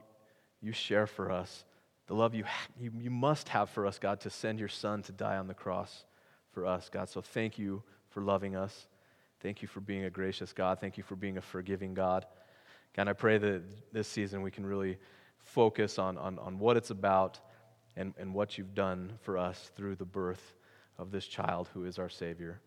you 0.60 0.72
share 0.72 1.06
for 1.06 1.30
us, 1.30 1.64
the 2.06 2.14
love 2.14 2.34
you, 2.34 2.44
you, 2.78 2.92
you 2.98 3.10
must 3.10 3.48
have 3.50 3.70
for 3.70 3.86
us, 3.86 3.98
God, 3.98 4.20
to 4.20 4.30
send 4.30 4.58
your 4.58 4.68
son 4.68 5.02
to 5.04 5.12
die 5.12 5.36
on 5.36 5.46
the 5.46 5.54
cross 5.54 6.04
for 6.52 6.66
us, 6.66 6.90
God. 6.90 7.08
So 7.08 7.20
thank 7.20 7.58
you 7.58 7.82
for 8.10 8.20
loving 8.20 8.56
us. 8.56 8.88
Thank 9.40 9.62
you 9.62 9.68
for 9.68 9.80
being 9.80 10.04
a 10.04 10.10
gracious 10.10 10.52
God. 10.52 10.80
Thank 10.80 10.98
you 10.98 11.02
for 11.02 11.16
being 11.16 11.38
a 11.38 11.40
forgiving 11.40 11.94
God. 11.94 12.26
God, 12.94 13.08
I 13.08 13.12
pray 13.14 13.38
that 13.38 13.62
this 13.92 14.08
season 14.08 14.42
we 14.42 14.50
can 14.50 14.66
really 14.66 14.98
focus 15.38 15.98
on, 15.98 16.18
on, 16.18 16.38
on 16.38 16.58
what 16.58 16.76
it's 16.76 16.90
about 16.90 17.38
and, 17.96 18.12
and 18.18 18.34
what 18.34 18.58
you've 18.58 18.74
done 18.74 19.12
for 19.22 19.38
us 19.38 19.70
through 19.76 19.96
the 19.96 20.04
birth 20.04 20.54
of 21.00 21.10
this 21.10 21.26
child 21.26 21.68
who 21.72 21.84
is 21.84 21.98
our 21.98 22.08
Savior. 22.08 22.60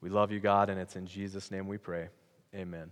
We 0.00 0.08
love 0.08 0.32
you, 0.32 0.40
God, 0.40 0.70
and 0.70 0.80
it's 0.80 0.96
in 0.96 1.06
Jesus' 1.06 1.50
name 1.50 1.68
we 1.68 1.76
pray. 1.76 2.08
Amen. 2.54 2.90